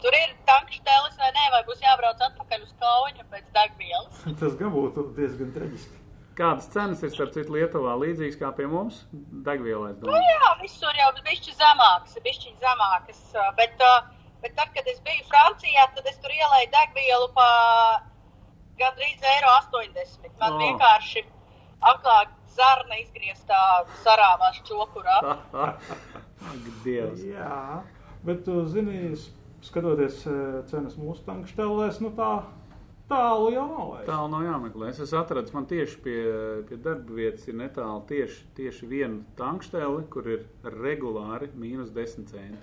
[0.03, 4.23] tur ir tankštelis vai nē, vai būs jābrauc atpakaļ uz kauņu pēc degvielas.
[4.43, 5.99] Tas gan būtu diezgan traģiski.
[6.37, 9.03] Kādas cenas ir starp citu Lietuvā līdzīgas kā pie mums?
[9.49, 10.37] Degvielā, es Nu domāju.
[10.37, 14.07] jā, visur jau bišķi zemākas, bišķi zemākas, uh, bet, uh,
[14.45, 17.49] bet tad, kad es biju Francijā, tad es tur ielēju degvielu pa
[18.81, 20.31] gandrīz eiro 80.
[20.41, 20.61] Man Oh.
[20.65, 21.25] vienkārši
[21.93, 22.19] aklā
[22.57, 23.61] zarna izgrieztā
[24.05, 25.21] sarāvās čokurā.
[25.63, 27.23] Ak, Dievs.
[27.23, 27.83] Jā,
[28.27, 29.13] bet tu zini,
[29.63, 32.33] skatoties eh, cenas mūsu tankštelēs, nu tā
[33.13, 34.07] Tālu jau nav vairs.
[34.09, 34.91] Tālu nav jāmeklē.
[34.93, 36.19] Es esmu atradis, man tieši pie,
[36.69, 42.63] pie darba vietas ir netālu tieši, tieši viena tankstēle, kur ir regulāri mīnus 10 centi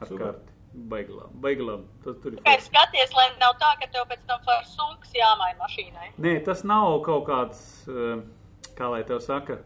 [0.00, 0.26] ar Super.
[0.26, 0.48] karti.
[0.72, 1.82] Baiglām, baiglām.
[2.04, 2.38] Tas tur ir.
[2.40, 6.06] Tikai skaties, lai nav tā, ka tev pēc tam var sunks jāmaina mašīnai.
[6.24, 7.60] Nē, tas nav kaut kāds,
[7.92, 8.22] eh,
[8.82, 9.60] kā lai tev saka,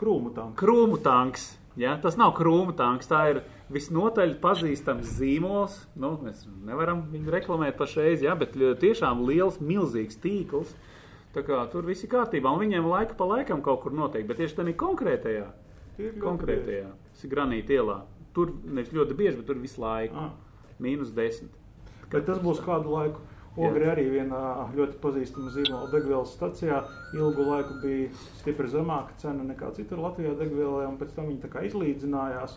[0.00, 0.56] Krūmu tanks.
[0.60, 1.48] krūmu tanks.
[1.80, 1.96] Ja?
[2.00, 3.42] Tas nav krūmu tanks, tā ir
[3.72, 5.76] visnotaļ pazīstams zīmols.
[6.00, 8.36] Nu, mēs nevaram viņu reklamēt pašreiz, ja?
[8.38, 10.72] bet tiešām liels, milzīgs tīkls.
[11.30, 14.56] Kā tur viss ir kārtībā, un viņiem laika pa laikam kaut kur notiek, bet tieši
[14.56, 15.44] tādā konkrētajā,
[16.18, 16.88] konkrētajā
[17.30, 18.00] Granīta ielā.
[18.34, 20.16] Tur nevis ļoti bieži, bet tur visu laiku.
[20.16, 20.32] Ah.
[20.80, 21.52] Mīnus desmit.
[22.10, 23.20] Bet tas būs kādu laiku.
[23.58, 24.40] Ogri arī vienā
[24.76, 26.84] ļoti pazīstamā zīmola degvielas stacijā
[27.18, 32.54] ilgu laiku bija stipri zemāka cena nekā citur Latvijā degvielai, un pēc tam viņi izlīdzinājās.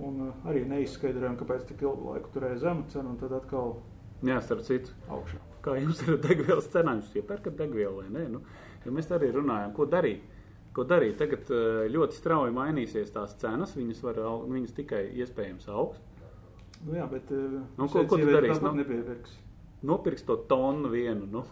[0.00, 3.74] Un uh, arī neizskaidrojām, kāpēc tik ilgu laiku turēja zemu cenu, un tad atkal
[4.22, 4.94] Jā, starp citu.
[5.10, 5.40] augšā.
[5.64, 7.02] Kā jums ir degvielas cenām?
[7.02, 8.28] Jūs iepērkat degvielu vai nē?
[8.30, 8.40] Nu,
[8.86, 10.22] jo mēs arī runājam, ko darīt.
[10.72, 11.18] Ko darīt?
[11.18, 13.74] Tagad eh, ļoti strauji mainīsies tās cenas.
[13.76, 15.98] Viņas, var, viņas tikai iespējams augs.
[16.86, 18.72] Nu, jā, bet uh, Nu, ko- ko tu darīsi, nu?
[18.78, 19.34] nepiepirks.
[19.82, 21.26] Nopirks to tonu vienu.
[21.30, 21.44] Nu,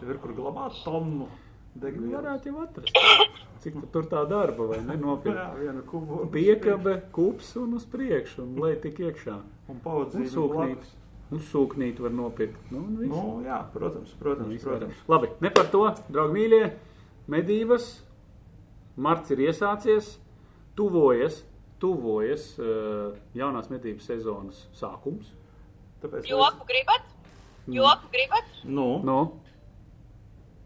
[0.00, 1.26] Tev ir kur glabāt tonu
[1.76, 2.14] degvielu.
[2.16, 2.96] varētu jau atrast.
[3.60, 4.96] Cik tu tur tā darba vai ne?
[5.28, 6.22] Jā, vienu kubu.
[6.32, 9.36] piekabe, kups un uz priekšu un lai tik iekšā.
[9.68, 10.86] Un paudzīt sūknīt.
[11.30, 12.72] Un sūknīt var nopirkt.
[12.72, 12.80] Nu.
[12.88, 14.96] Nu, jā, protams, protams, Viss protams.
[15.06, 16.70] Labi, ne par to, draugi mīļie.
[17.30, 17.90] Medības,
[18.96, 20.16] marts ir iesācies,
[20.74, 21.44] tuvojas,
[21.78, 25.30] tuvojas uh, jaunās medības sezonas sākums.
[26.02, 27.06] Tāpēc Joku gribat?
[27.70, 28.46] Joku gribat?
[28.64, 29.18] Nu, Nu,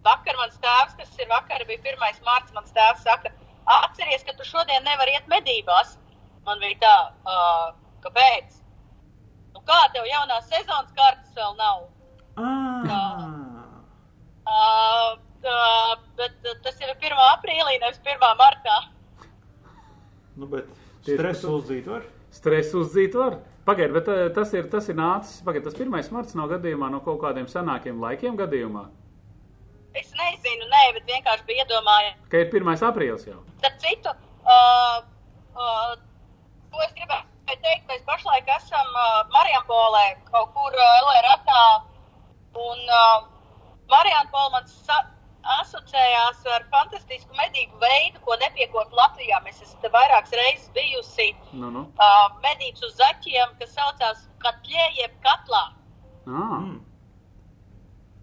[0.04, 2.18] Vakar mans tēvs, kas ir vakar, bija 1.
[2.26, 3.30] mārts, mans tēvs saka,
[3.78, 5.94] atceries, ka tu šodien nevari iet medībās.
[6.44, 7.70] Man bija tā, uh,
[8.04, 8.58] kāpēc?
[9.54, 11.86] Nu kā tev jaunā sezonas kartas vēl nav?
[12.36, 13.22] ah,
[14.44, 17.14] Uh, uh, bet uh, tas jau ir 1.
[17.32, 18.20] aprīlī, nevis 1.
[18.36, 18.74] martā.
[20.36, 20.68] nu, bet
[21.00, 22.04] stresu uzzīt var.
[22.30, 23.38] stresu uzzīt var.
[23.64, 25.38] Pagaidiet, bet eh, tas ir, tas ir nācis.
[25.46, 28.82] Pagaidiet, tas pirmais marts nav gadījumā no kaut kādiem senākiem laikiem gadījumā.
[29.94, 32.16] Es nezinu, nē, bet vienkārši bija iedomājies.
[32.32, 32.72] Ka ir 1.
[32.90, 33.38] aprīlis jau.
[33.60, 34.10] Starp citu,
[34.42, 34.96] uh,
[35.54, 35.94] uh,
[36.74, 41.62] ko es gribēju teikt, mēs pašlaik esam uh, Marijampolē, kaut kur uh, LRATā,
[42.66, 43.22] un uh,
[43.94, 45.04] Marijampolē man sa-
[45.60, 49.40] asociējās ar fantastisku medību veidu, ko nepiekot Latvijā.
[49.44, 51.84] Mēs esam vairākas reizes bijusi Nu, nu.
[51.98, 55.64] uh, medības uz zaķiem, kas saucās katļē jeb katlā.
[56.26, 56.78] Mm.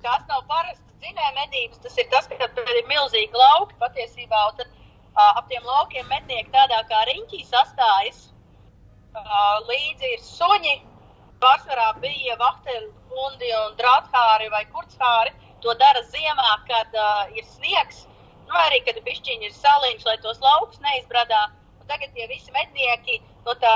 [0.02, 4.58] Tās nav parastas dzinēja medības, tas ir tas, ka tur ir milzīgi lauki patiesībā, un
[4.62, 8.28] tad uh, ap tiem laukiem mednieki tādā kā riņķī sastājas.
[9.12, 10.76] Uh, līdzi ir suņi,
[11.44, 15.34] pārsvarā bija vahteļu hundi un drāthāri vai kurchāri.
[15.62, 18.06] To dara ziemā, kad uh, ir sniegs,
[18.50, 21.48] nu arī, kad bišķiņi ir saliņš, lai tos laukus neizbradā.
[21.82, 23.76] Un tagad tie visi mednieki no tā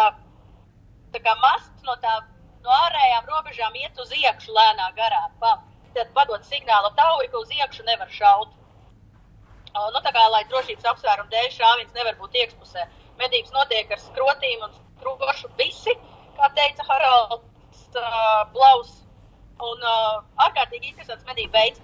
[1.16, 2.18] tā kā masts no, tā,
[2.66, 5.24] no ārējām robežām iet uz iekšu lēnā garā.
[5.40, 5.56] Pa,
[5.96, 8.52] tad padod signālu tauju, ka uz iekšu nevar šaut.
[9.76, 12.86] O, Nu, tā kā, lai drošības apsvērumu dēļ šāviens nevar būt iekšpusē.
[13.20, 15.96] Medības notiek ar skrotīm un skrošu visi,
[16.38, 18.94] kā teica Haralds uh, Blaus.
[19.64, 21.82] Un uh, ārkārtīgi interesants medību veids.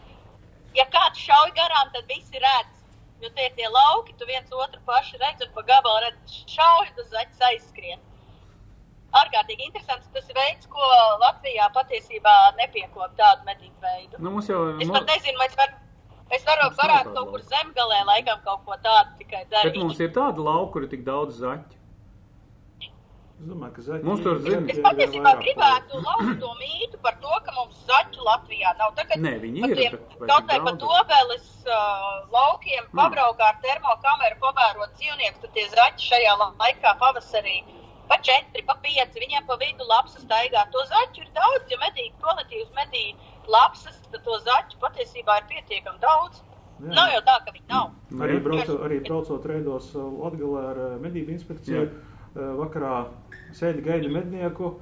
[0.76, 2.78] Ja kāds šauj garām, tad visi redz.
[3.22, 6.90] Jo tie ir tie lauki, tu viens otru paši redz un pa gabalu redz šauj,
[6.98, 8.00] tas zaķis aizskrien
[9.20, 10.90] ārkārtīgi interesants tas veids, ko
[11.22, 14.20] Latvijā patiesībā nepiekop tādu medību veidu.
[14.24, 14.62] nu mums jau.
[14.80, 15.80] Es pat nezinu, vai es varu.
[16.32, 19.80] Es varu, Mums varētu kaut kur zemgalē, laikam, kaut ko tādu tikai Bet darīt.
[19.84, 21.81] mums ir tāda lauka, kur ir tik daudz zaķu.
[23.42, 24.60] Es domāju, ka zaķi Mums tur zina.
[24.70, 28.92] Es patiesībā gribētu lauzt to mītu par to, ka mums zaķu Latvijā nav.
[29.00, 33.00] Tagad Nē, viņi ir, tiem- Kaut vai pa dobeles uh, laukiem Mm.
[33.00, 37.58] pabraukā ar termokameru, pavērot dzīvniekus, tad tie zaķi šajā la- laikā pavasarī
[38.08, 40.62] pa četri, pa pieci, viņiem pa vidu lapsas staigā.
[40.72, 43.16] To zaķu ir daudz, ja medīgi kvalitīvas medīgi
[43.48, 46.44] lapsas, tad to zaķu patiesībā ir pietiekami daudz.
[46.82, 46.94] Jā.
[46.94, 47.90] Nav jau tā, ka viņi nav.
[48.22, 53.08] Arī, brauco, arī braucot reidos uh, Latvijā ar uh, medību inspekciju, uh, vakarā
[53.62, 54.74] sēdi gaida mednieku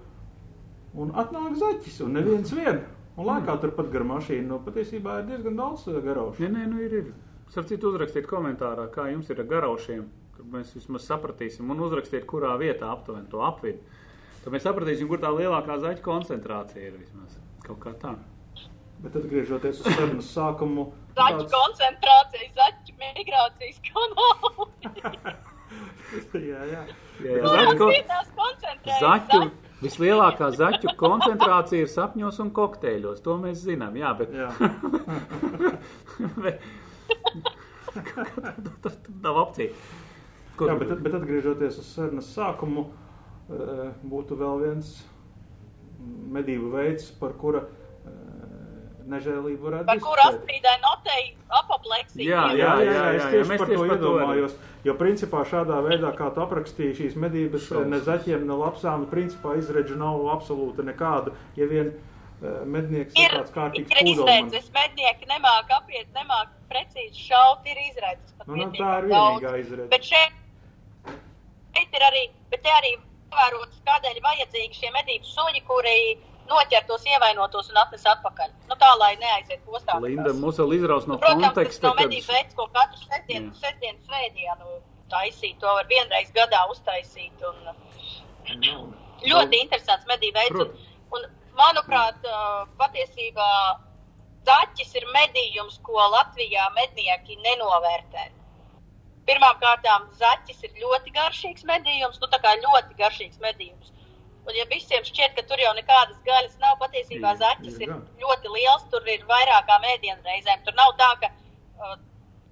[0.99, 2.81] un atnāk zaķis, un neviens vien.
[3.19, 4.47] Un lēkā turpat gar mašīnu.
[4.47, 6.45] Nu, patiesībā ir diezgan daudz uh, garaušu.
[6.45, 6.95] Nē, nē, nu ir.
[7.01, 7.09] ir.
[7.49, 10.05] Starp citu, uzrakstiet komentārā, kā jums ir ar garaušiem.
[10.37, 13.81] Tad mēs vismaz sapratīsim, un uzrakstiet, kurā vietā aptuveni to apvidu.
[14.43, 17.35] Tad mēs sapratīsim, kur tā lielākā zaķa koncentrācija ir vismaz.
[17.65, 18.13] Kaut kā tā.
[19.03, 25.33] Bet atgriežoties uz sarunas sākumu, Zaķu koncentrācija, zaķu migrācijas kanāli.
[26.51, 26.83] jā, jā.
[27.23, 29.41] Jā, jā, Kur zaķu, zaķu?
[29.79, 33.21] Vislielākā zaķu koncentrācija ir sapņos un kokteļos.
[33.23, 34.33] To mēs zinām, jā, bet.
[34.35, 34.49] Jā.
[36.43, 36.59] bet
[38.83, 38.91] tur
[39.25, 39.71] nav opcija.
[40.59, 42.89] Jā, bet, bet atgriežoties uz sarunas sākumu,
[43.47, 44.91] eh, būtu vēl viens
[46.35, 47.63] medību veids, par kura
[49.13, 51.23] nežēlību varētu Par kuru apstrīdēja notei
[51.59, 52.25] apopleksija.
[52.29, 54.57] Jā, Jā, jā, jā, es jā, mēs par tieši to par to iedomājos.
[54.87, 57.89] Jo principā šādā veidā, kā tu aprakstīji šīs medības, Šausmas.
[57.91, 61.33] ne zaķiem, ne lapsām, principā izredzu nav absolūti nekāda.
[61.59, 67.27] Ja vien uh, mednieks ir Ir, tāds kārtīgs ir izredzes, mednieki nemāk apiet, nemāk precīzi
[67.27, 68.37] šaut, ir izredzes.
[68.47, 69.41] Nu, nu, tā ir daudz.
[69.41, 69.89] vienīgā izredze.
[69.91, 71.11] Bet šeit,
[71.75, 72.95] šeit ir arī, bet te arī
[73.35, 75.97] vērots, kādēļ vajadzīgi šie medību suņi, kuri
[76.49, 78.53] noķer tos ievainotos un atnes atpakaļ.
[78.69, 79.97] Nu tā, lai neaiziet postā.
[80.03, 83.51] Linda mūs vēl izraus no Protams, tas konteksta, nav kad medību veids, ko katru sestdienu,
[83.59, 84.79] sestdienu svētdienu
[85.13, 85.59] taisīt.
[85.63, 87.45] To var vienreiz gadā uztaisīt.
[87.49, 88.95] Un,
[89.25, 90.65] ļoti interesants medību veids.
[90.65, 91.29] Un, un,
[91.59, 92.27] manuprāt,
[92.79, 93.51] patiesībā
[94.47, 98.29] zaķis ir medījums, ko Latvijā mednieki nenovērtē.
[99.29, 99.85] Pirmkārt,
[100.17, 103.91] zaķis ir ļoti garšīgs medījums, nu tā kā ļoti garšīgs medījums.
[104.47, 107.91] Un, ja visiem šķiet, ka tur jau nekādas gaļas nav, patiesībā zaķis ir
[108.23, 110.63] ļoti liels, tur ir vairākām ēdienreizēm.
[110.65, 111.97] Tur nav tā, ka uh,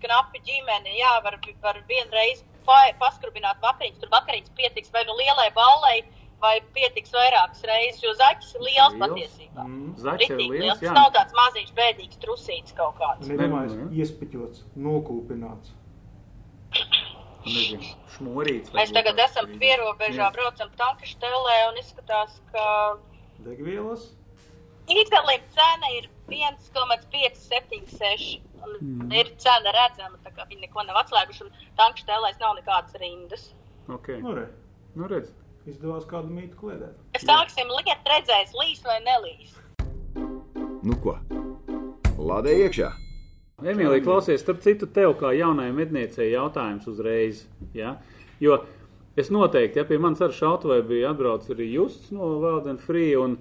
[0.03, 3.99] knapi ģimene, jā, var, var vienreiz pa- paskrubināt vakariņas.
[4.03, 5.95] Tur vakariņas pietiks vai nu lielai ballai,
[6.43, 9.01] vai pietiks vairākas reizes, jo zaķis ir liels Liels.
[9.07, 9.63] patiesībā.
[9.65, 10.79] Mm, zaķis ir liels, liels.
[10.83, 13.25] Tas nav tāds maziņš, bēdīgs trusīts kaut kāds.
[13.31, 15.73] Nedomāju, Nu, iespēķots, nokūpināts.
[17.47, 17.83] Nu, nezinu,
[18.17, 18.73] šmurīts.
[18.75, 20.31] Mēs tagad esam pierobežā, Jā.
[20.35, 22.63] braucam tanka štelē un izskatās, ka
[23.45, 24.03] Degvielas.
[24.91, 28.41] īgalim cena ir 1,576.
[28.81, 29.11] Mm.
[29.15, 33.43] Ir cena redzama, tā kā viņi neko nav atslēguši un tanka štelēs nav nekādas rindas.
[33.87, 34.07] Ok.
[34.21, 34.47] Nu, re,
[34.97, 35.29] Nu, redz.
[35.67, 36.95] izdevās kādu mītu kliedēt.
[37.13, 39.51] Mēs sāksim liet, redzēs, līs vai nelīs.
[40.83, 41.13] Nu ko?
[42.17, 42.89] Lādē iekšā!
[43.57, 47.39] Emīlija, klausies, starp citu, tev kā jaunai medniecei jautājums uzreiz.
[47.73, 47.95] Ja?
[48.37, 48.59] Jo
[49.17, 52.27] es noteikti, ja pie manis ar šautavai bija atbraucis arī Justs no
[52.59, 53.39] and Free, un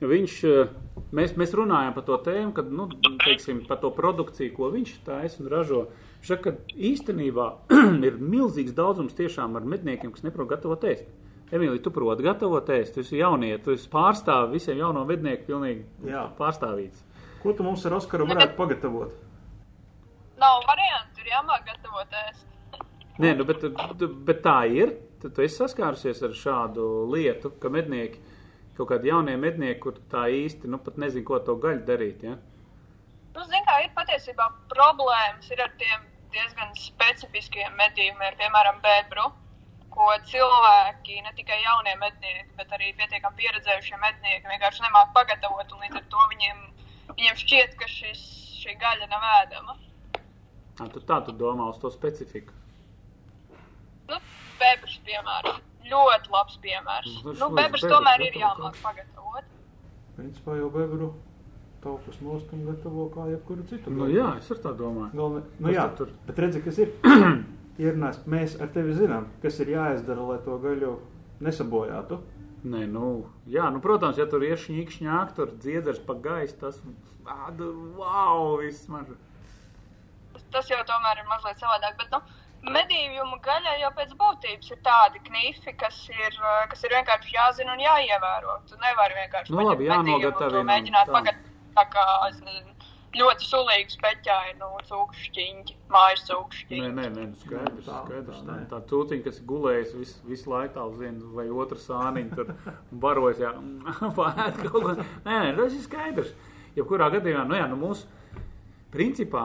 [0.00, 0.72] viņš, eh,
[1.14, 2.88] mēs, mēs runājām par to tēmu, kad, nu,
[3.22, 5.84] teiksim, par to produkciju, ko viņš taisa un ražo.
[6.18, 7.46] Viņš saka, ka īstenībā
[8.10, 11.06] ir milzīgs daudzums tiešām ar medniekiem, kas neprot gatavot ēst.
[11.54, 16.10] Emīlija, tu proti gatavot ēst, tu esi jaunie, tu esi pārstāvi visiem jauno mednieku pilnīgi
[16.10, 16.26] Jā.
[16.40, 17.06] pārstāvīts.
[17.44, 19.14] Ko tu mums ar Oskaru varētu pagatavot?
[20.40, 22.46] Nav variantu, ir jāmāk gatavot ēst.
[23.22, 23.62] Nē, nu, bet,
[24.26, 24.96] bet tā ir.
[25.22, 28.18] Tu, tu esi saskārusies ar šādu lietu, ka mednieki,
[28.76, 32.26] kaut kādi jaunie mednieki, kur tā īsti nu, pat nezina, ko to gaļu darīt.
[32.26, 32.34] Ja?
[33.36, 36.04] Nu, zin kā, ir patiesībā problēmas ir ar tiem
[36.34, 39.30] diezgan specifiskiem medījumiem, piemēram, bebru,
[39.94, 46.00] ko cilvēki, ne tikai jaunie mednieki, bet arī pietiekami pieredzējušie mednieki vienkārši nemāk pagatavot, līdz
[46.00, 46.62] ar to viņiem,
[47.14, 48.22] viņiem šķiet, ka šis,
[48.58, 49.78] šī gaļa nav ēdama.
[50.78, 52.54] Tā, tu, tā tu domā uz to specifiku.
[54.10, 54.18] Nu,
[54.58, 55.60] bebrs, piemēram,
[55.90, 57.12] ļoti labs piemērs.
[57.26, 59.52] Nu, Nu, bebrs tomēr ir jāmāk pagatavot.
[60.16, 61.12] Principā jau bebru
[61.84, 63.92] taukus nost un gatavo kā jebkuru citu.
[63.92, 65.12] Nu, jā, es ar tā domāju.
[65.14, 66.14] Galvenai, nu jā, tur?
[66.26, 66.94] bet redzi, kas ir.
[67.82, 70.92] Ierunās, mēs ar tevi zinām, kas ir jāizdara, lai to gaļu
[71.42, 72.20] nesabojātu.
[72.64, 73.08] Nē, nu,
[73.50, 76.78] jā, nu, protams, ja tur ir šņīkšņāk, tur dziedzers pa gaisu, tas,
[77.28, 79.10] ādu, wow, viss man.
[80.54, 81.96] Tas jau tomēr ir mazliet savādāk.
[82.00, 82.20] Bet, nu,
[82.74, 87.74] medījumu gaļai jau pēc būtības ir tādi knifi, kas ir, uh, kas ir vienkārši jāzina
[87.76, 88.60] un jāievēro.
[88.70, 91.18] Tu nevari vienkārši Nu, labi, jānogatavina mēģināt tā.
[91.18, 92.70] pagatavot tā kā es nezinu,
[93.18, 96.80] ļoti sulīgi speķāji, nu, cūkšķiņķi, mājas cūkšķiņķi.
[96.82, 98.40] Nē, nē, nē, nu, skaidrs, Tā, skaidrs.
[98.48, 102.50] tā, Tā, cūciņa, kas ir gulējusi visu, visu laiku, tā zina, vai otra sāniņa tur
[103.04, 103.52] barojas, jā,
[104.18, 104.96] pārēt kaut ko.
[105.26, 106.32] Nē, nē, tas ir skaidrs.
[106.78, 108.06] Jebkurā gadījumā, nu jā, nu mūsu
[108.94, 109.44] principā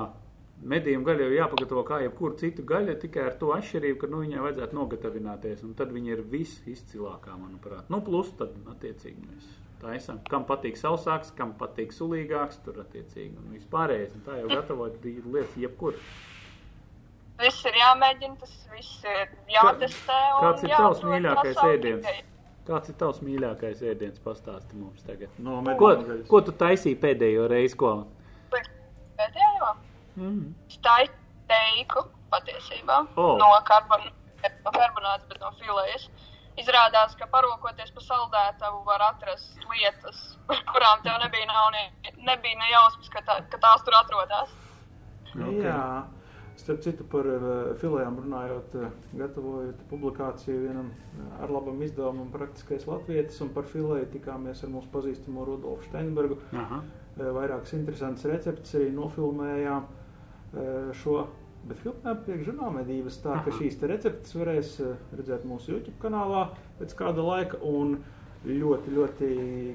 [0.62, 4.44] medījuma gaļa jau jāpagatavo kā jebkuru citu gaļu, tikai ar to atšķirību, ka, nu, viņai
[4.46, 7.90] vajadzētu nogatavināties, un tad viņa ir visizcilākā, manuprāt.
[7.94, 9.52] Nu, plus tad, attiecīgi, mēs
[9.84, 10.20] taisam.
[10.30, 15.56] Kam patīk sausāks, kam patīk sulīgāks, tur attiecīgi, un vispārējais, un tā jau gatavot lietas
[15.60, 16.00] jebkur.
[17.40, 20.18] Viss ir jāmēģina, tas viss ir jātestē.
[20.44, 22.04] Kāds ir tavs mīļākais ēdiens?
[22.04, 22.26] tikai.
[22.70, 24.20] Kāds ir tavs mīļākais ēdiens?
[24.22, 25.32] Pastāsti mums tagad.
[25.42, 25.94] No Ko,
[26.30, 27.80] ko tu taisīji pēdējo reizi?
[27.80, 27.94] Ko?
[28.52, 29.72] Pēdējo?
[30.20, 30.50] Mm.
[30.74, 31.08] Stāj
[31.50, 33.32] teiku patiesībā O.
[33.40, 34.10] no, karbon,
[34.66, 36.10] no karbonāts, bet no filējas.
[36.60, 41.84] Izrādās, ka parokoties pa saldētavu var atrast lietas, par kurām tev nebija, nav ne,
[42.20, 44.56] nebija ne jausmas, ka, tā, ka tās tur atrodas.
[45.38, 45.62] Ok.
[45.64, 45.84] Jā,
[46.60, 47.44] Starp citu, par uh,
[47.80, 54.10] filējām runājot, uh, gatavojot publikāciju vienam uh, ar labam izdevumam, praktiskais latvietis, un par filēju
[54.18, 56.36] tikāmies ar mūsu pazīstamo Rudolfu Steinbergu.
[56.52, 56.82] Aha.
[57.16, 59.99] Uh, vairākas interesantas receptes arī nofilmējām uh,
[60.96, 61.28] šo.
[61.68, 66.46] Bet filmējām priekšžurnālmedības tā, ka šīs te receptes varēs uh, redzēt mūsu YouTube kanālā
[66.80, 67.60] pēc kāda laika.
[67.68, 67.98] Un
[68.48, 69.28] ļoti, ļoti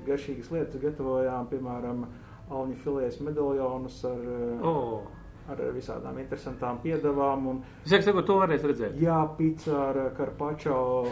[0.07, 2.07] garšīgas lietas gatavojām, piemēram,
[2.53, 5.05] Alņa filējas medaljonus ar, uh, Oh.
[5.49, 7.47] ar visādām interesantām piedevām.
[7.53, 8.97] Un, Es saku, to varēs redzēt.
[9.01, 11.07] Jā, pizza ar karpačo.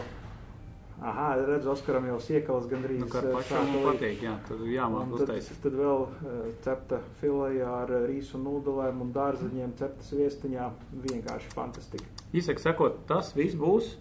[1.03, 3.01] Aha, redzu, Oskaram jau siekalas gandrīz.
[3.01, 5.57] Nu, kā eh, pašam patīk, jā, tad jāmāk Un tad, uztaisīt.
[5.65, 10.67] tad vēl uh, cepta filēja ar eh, rīsu nūdelēm un dārzeņiem, ceptas viestiņā.
[11.03, 12.07] Vienkārši fantastiski.
[12.39, 13.97] Īsāk sakot, tas viss būs.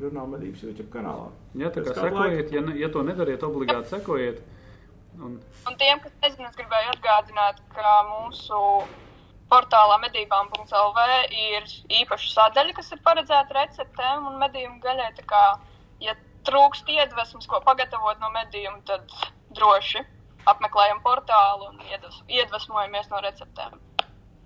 [0.00, 1.28] Žurnāla medības YouTube kanālā.
[1.60, 4.40] Ja tā kā sekojiet, ja, ne- ja to nedariet, obligāti sekojiet.
[5.20, 5.38] Un
[5.68, 8.60] Un tiem, kas nezina, es gribēju atgādināt, ka mūsu
[9.50, 11.66] portālā medībām.lv ir
[12.00, 15.10] īpaša sadaļa, kas ir paredzēta receptēm un medījumu gaļai.
[15.18, 15.42] Tā kā,
[16.00, 16.14] ja
[16.48, 19.12] trūkst iedvesmas, ko pagatavot no medījuma, tad
[19.56, 20.02] droši
[20.50, 23.76] apmeklējam portālu un iedves, iedvesmojamies no receptēm.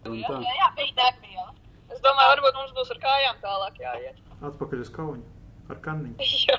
[0.05, 0.41] Jā, tā.
[0.43, 1.55] jā, jā, bija degviela.
[1.93, 4.21] Es domāju, varbūt mums būs ar kājām tālāk jāiet.
[4.45, 5.25] Atpakaļ uz kauņu
[5.73, 6.29] ar kanniņu.
[6.49, 6.59] Jā,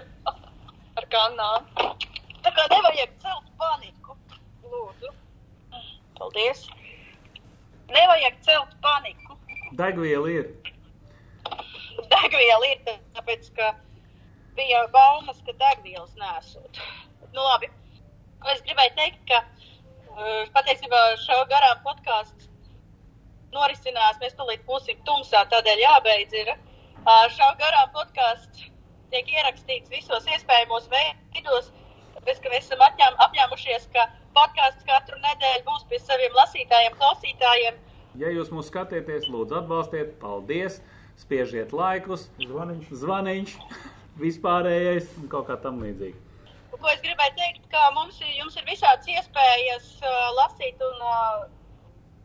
[0.98, 1.68] ar kanām.
[2.46, 4.18] Tā kā nevajag celt paniku.
[4.66, 5.12] Lūdzu.
[6.18, 6.66] Paldies.
[7.92, 9.38] Nevajag celt paniku.
[9.78, 10.50] degviela ir.
[12.12, 12.82] Degviela ir
[13.18, 13.74] tāpēc, ka
[14.58, 16.82] bija baumas, ka degvielas nesot.
[17.34, 17.72] Nu, labi.
[18.52, 22.52] Es gribēju teikt, ka uh, patiesībā šo garām podkāstu
[23.56, 24.20] norisinās.
[24.22, 26.38] Mēs tulīt būsim tumsā, tādēļ jābeidz.
[26.44, 26.54] Ir.
[26.56, 28.68] Uh, Šā garām podkāsts
[29.14, 31.72] tiek ierakstīts visos iespējamos veidos,
[32.16, 37.78] tāpēc, ka mēs esam atņēm, apņēmušies, ka podkāsts katru nedēļu būs pie saviem lasītājiem, klausītājiem.
[38.20, 40.80] Ja jūs mūs skatieties, lūdzu atbalstiet, paldies,
[41.20, 43.56] spiežiet laikus, zvaniņš, zvaniņš
[44.22, 46.18] vispārējais un kaut kā tam līdzīgi.
[46.76, 51.46] Un Ko es gribēju teikt, ka mums ir, ir visādas iespējas uh, lasīt un uh,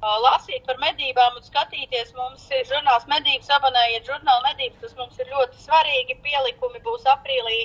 [0.00, 2.14] uh, lasīt par medībām un skatīties.
[2.16, 6.18] Mums ir žurnāls medības, abonējiet žurnālu medības, tas mums ir ļoti svarīgi.
[6.24, 7.60] Pielikumi būs aprīlī,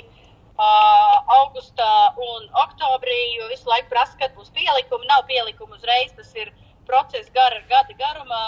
[0.56, 1.90] uh, augustā
[2.28, 5.08] un oktobrī, jo visu laiku prasa, kad būs pielikumi.
[5.10, 6.52] Nav pielikumu uzreiz, tas ir
[6.86, 8.44] process gara gada garumā.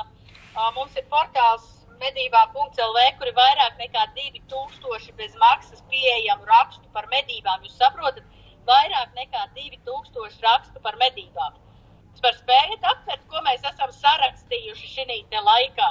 [0.55, 7.09] Uh, mums ir portāls medībām.lv, kur ir vairāk nekā 2000 bez maksas pieejamu rakstu par
[7.13, 7.65] medībām.
[7.67, 8.27] Jūs saprotat,
[8.69, 11.57] vairāk nekā 2000 rakstu par medībām.
[12.19, 15.21] Varat spējat aptvert, ko mēs esam sarakstījuši šī
[15.51, 15.91] laikā.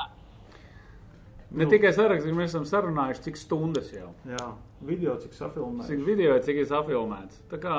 [1.56, 1.70] Ne nu.
[1.72, 4.10] tikai sarakstīt, mēs esam sarunājuši, cik stundas jau.
[4.28, 4.50] Jā,
[4.84, 5.88] video cik safilmēts.
[5.88, 7.40] Cik video, cik ir afilmēts.
[7.48, 7.78] Tā kā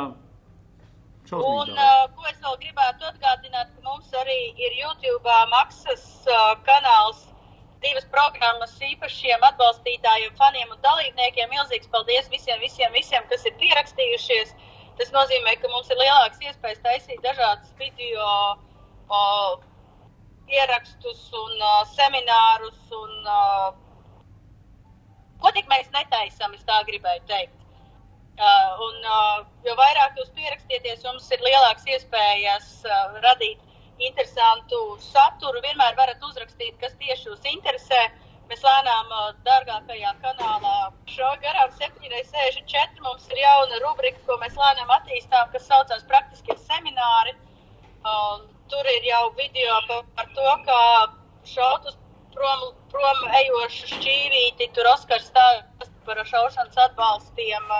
[1.36, 7.26] Un uh, ko es vēl gribētu atgādināt, ka mums arī ir YouTube maksas uh, kanāls,
[7.82, 11.50] divas programmas īpašiem atbalstītājiem, faniem un dalībniekiem.
[11.52, 14.54] Milzīgs paldies visiem, visiem, visiem, kas ir pierakstījušies.
[14.98, 18.30] Tas nozīmē, ka mums ir lielāks iespējas taisīt dažādas video
[19.14, 19.60] uh,
[20.50, 23.68] ierakstus un uh, seminārus un uh,
[25.38, 27.54] ko tik mēs netaisam, es tā gribēju teikt.
[28.38, 33.67] Uh, un, uh, jo vairāk jūs pierakstieties, jums ir lielāks iespējas uh, radīt
[33.98, 35.60] interesantu saturu.
[35.64, 38.00] Vienmēr varat uzrakstīt, kas tieši jūs interesē.
[38.48, 40.76] Mēs lēnām uh, dārgākajā kanālā
[41.12, 47.34] šo garām 764 mums ir jauna rubrika, ko mēs lēnām attīstām, kas saucās praktiskie semināri.
[48.08, 50.80] Uh, tur ir jau video par, par to, kā
[51.52, 51.98] šaut uz
[52.38, 57.72] prom, prom ejošu šķīvīti, tur Oskars stāsta par šaušanas atbalstiem.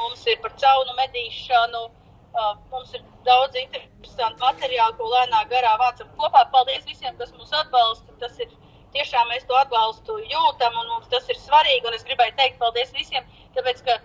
[0.00, 1.86] Mums ir par caunu medīšanu,
[2.34, 6.44] uh, mums ir daudz interesantu materiālu, ko lēnā garā vācam kopā.
[6.54, 8.14] Paldies visiem, kas mūs atbalsta.
[8.22, 8.52] Tas ir
[8.94, 11.86] tiešām mēs to atbalstu jūtam un mums tas ir svarīgi.
[11.86, 13.26] Un es gribēju teikt paldies visiem,
[13.56, 13.98] tāpēc, ka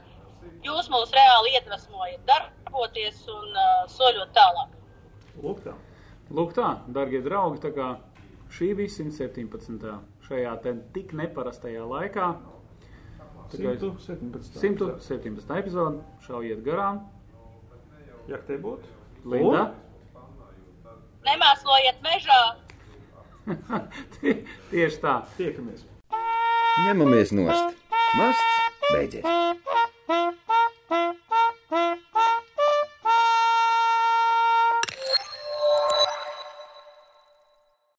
[0.65, 4.75] jūs mūs reāli iedvesmojat darboties un uh, soļot tālāk.
[5.43, 5.75] Lūk, tā.
[6.33, 7.95] Lūk tā, darbie draugi, tā kā
[8.55, 9.95] šī bija 117.
[10.25, 10.53] šajā
[10.95, 12.29] tik neparastajā laikā.
[13.51, 14.57] Tā kā 117.
[14.57, 15.59] 117.
[15.59, 17.03] epizode, šaujiet garām.
[18.25, 18.89] Ja te būtu?
[19.29, 19.65] Linda?
[19.69, 20.21] Un?
[21.25, 22.39] Nemēslojiet mežā!
[24.17, 24.39] Tie,
[24.71, 25.19] tieši tā.
[25.37, 25.85] Tiekamies.
[26.85, 27.77] Ņemamies nost.
[28.17, 29.25] Masts beidzies.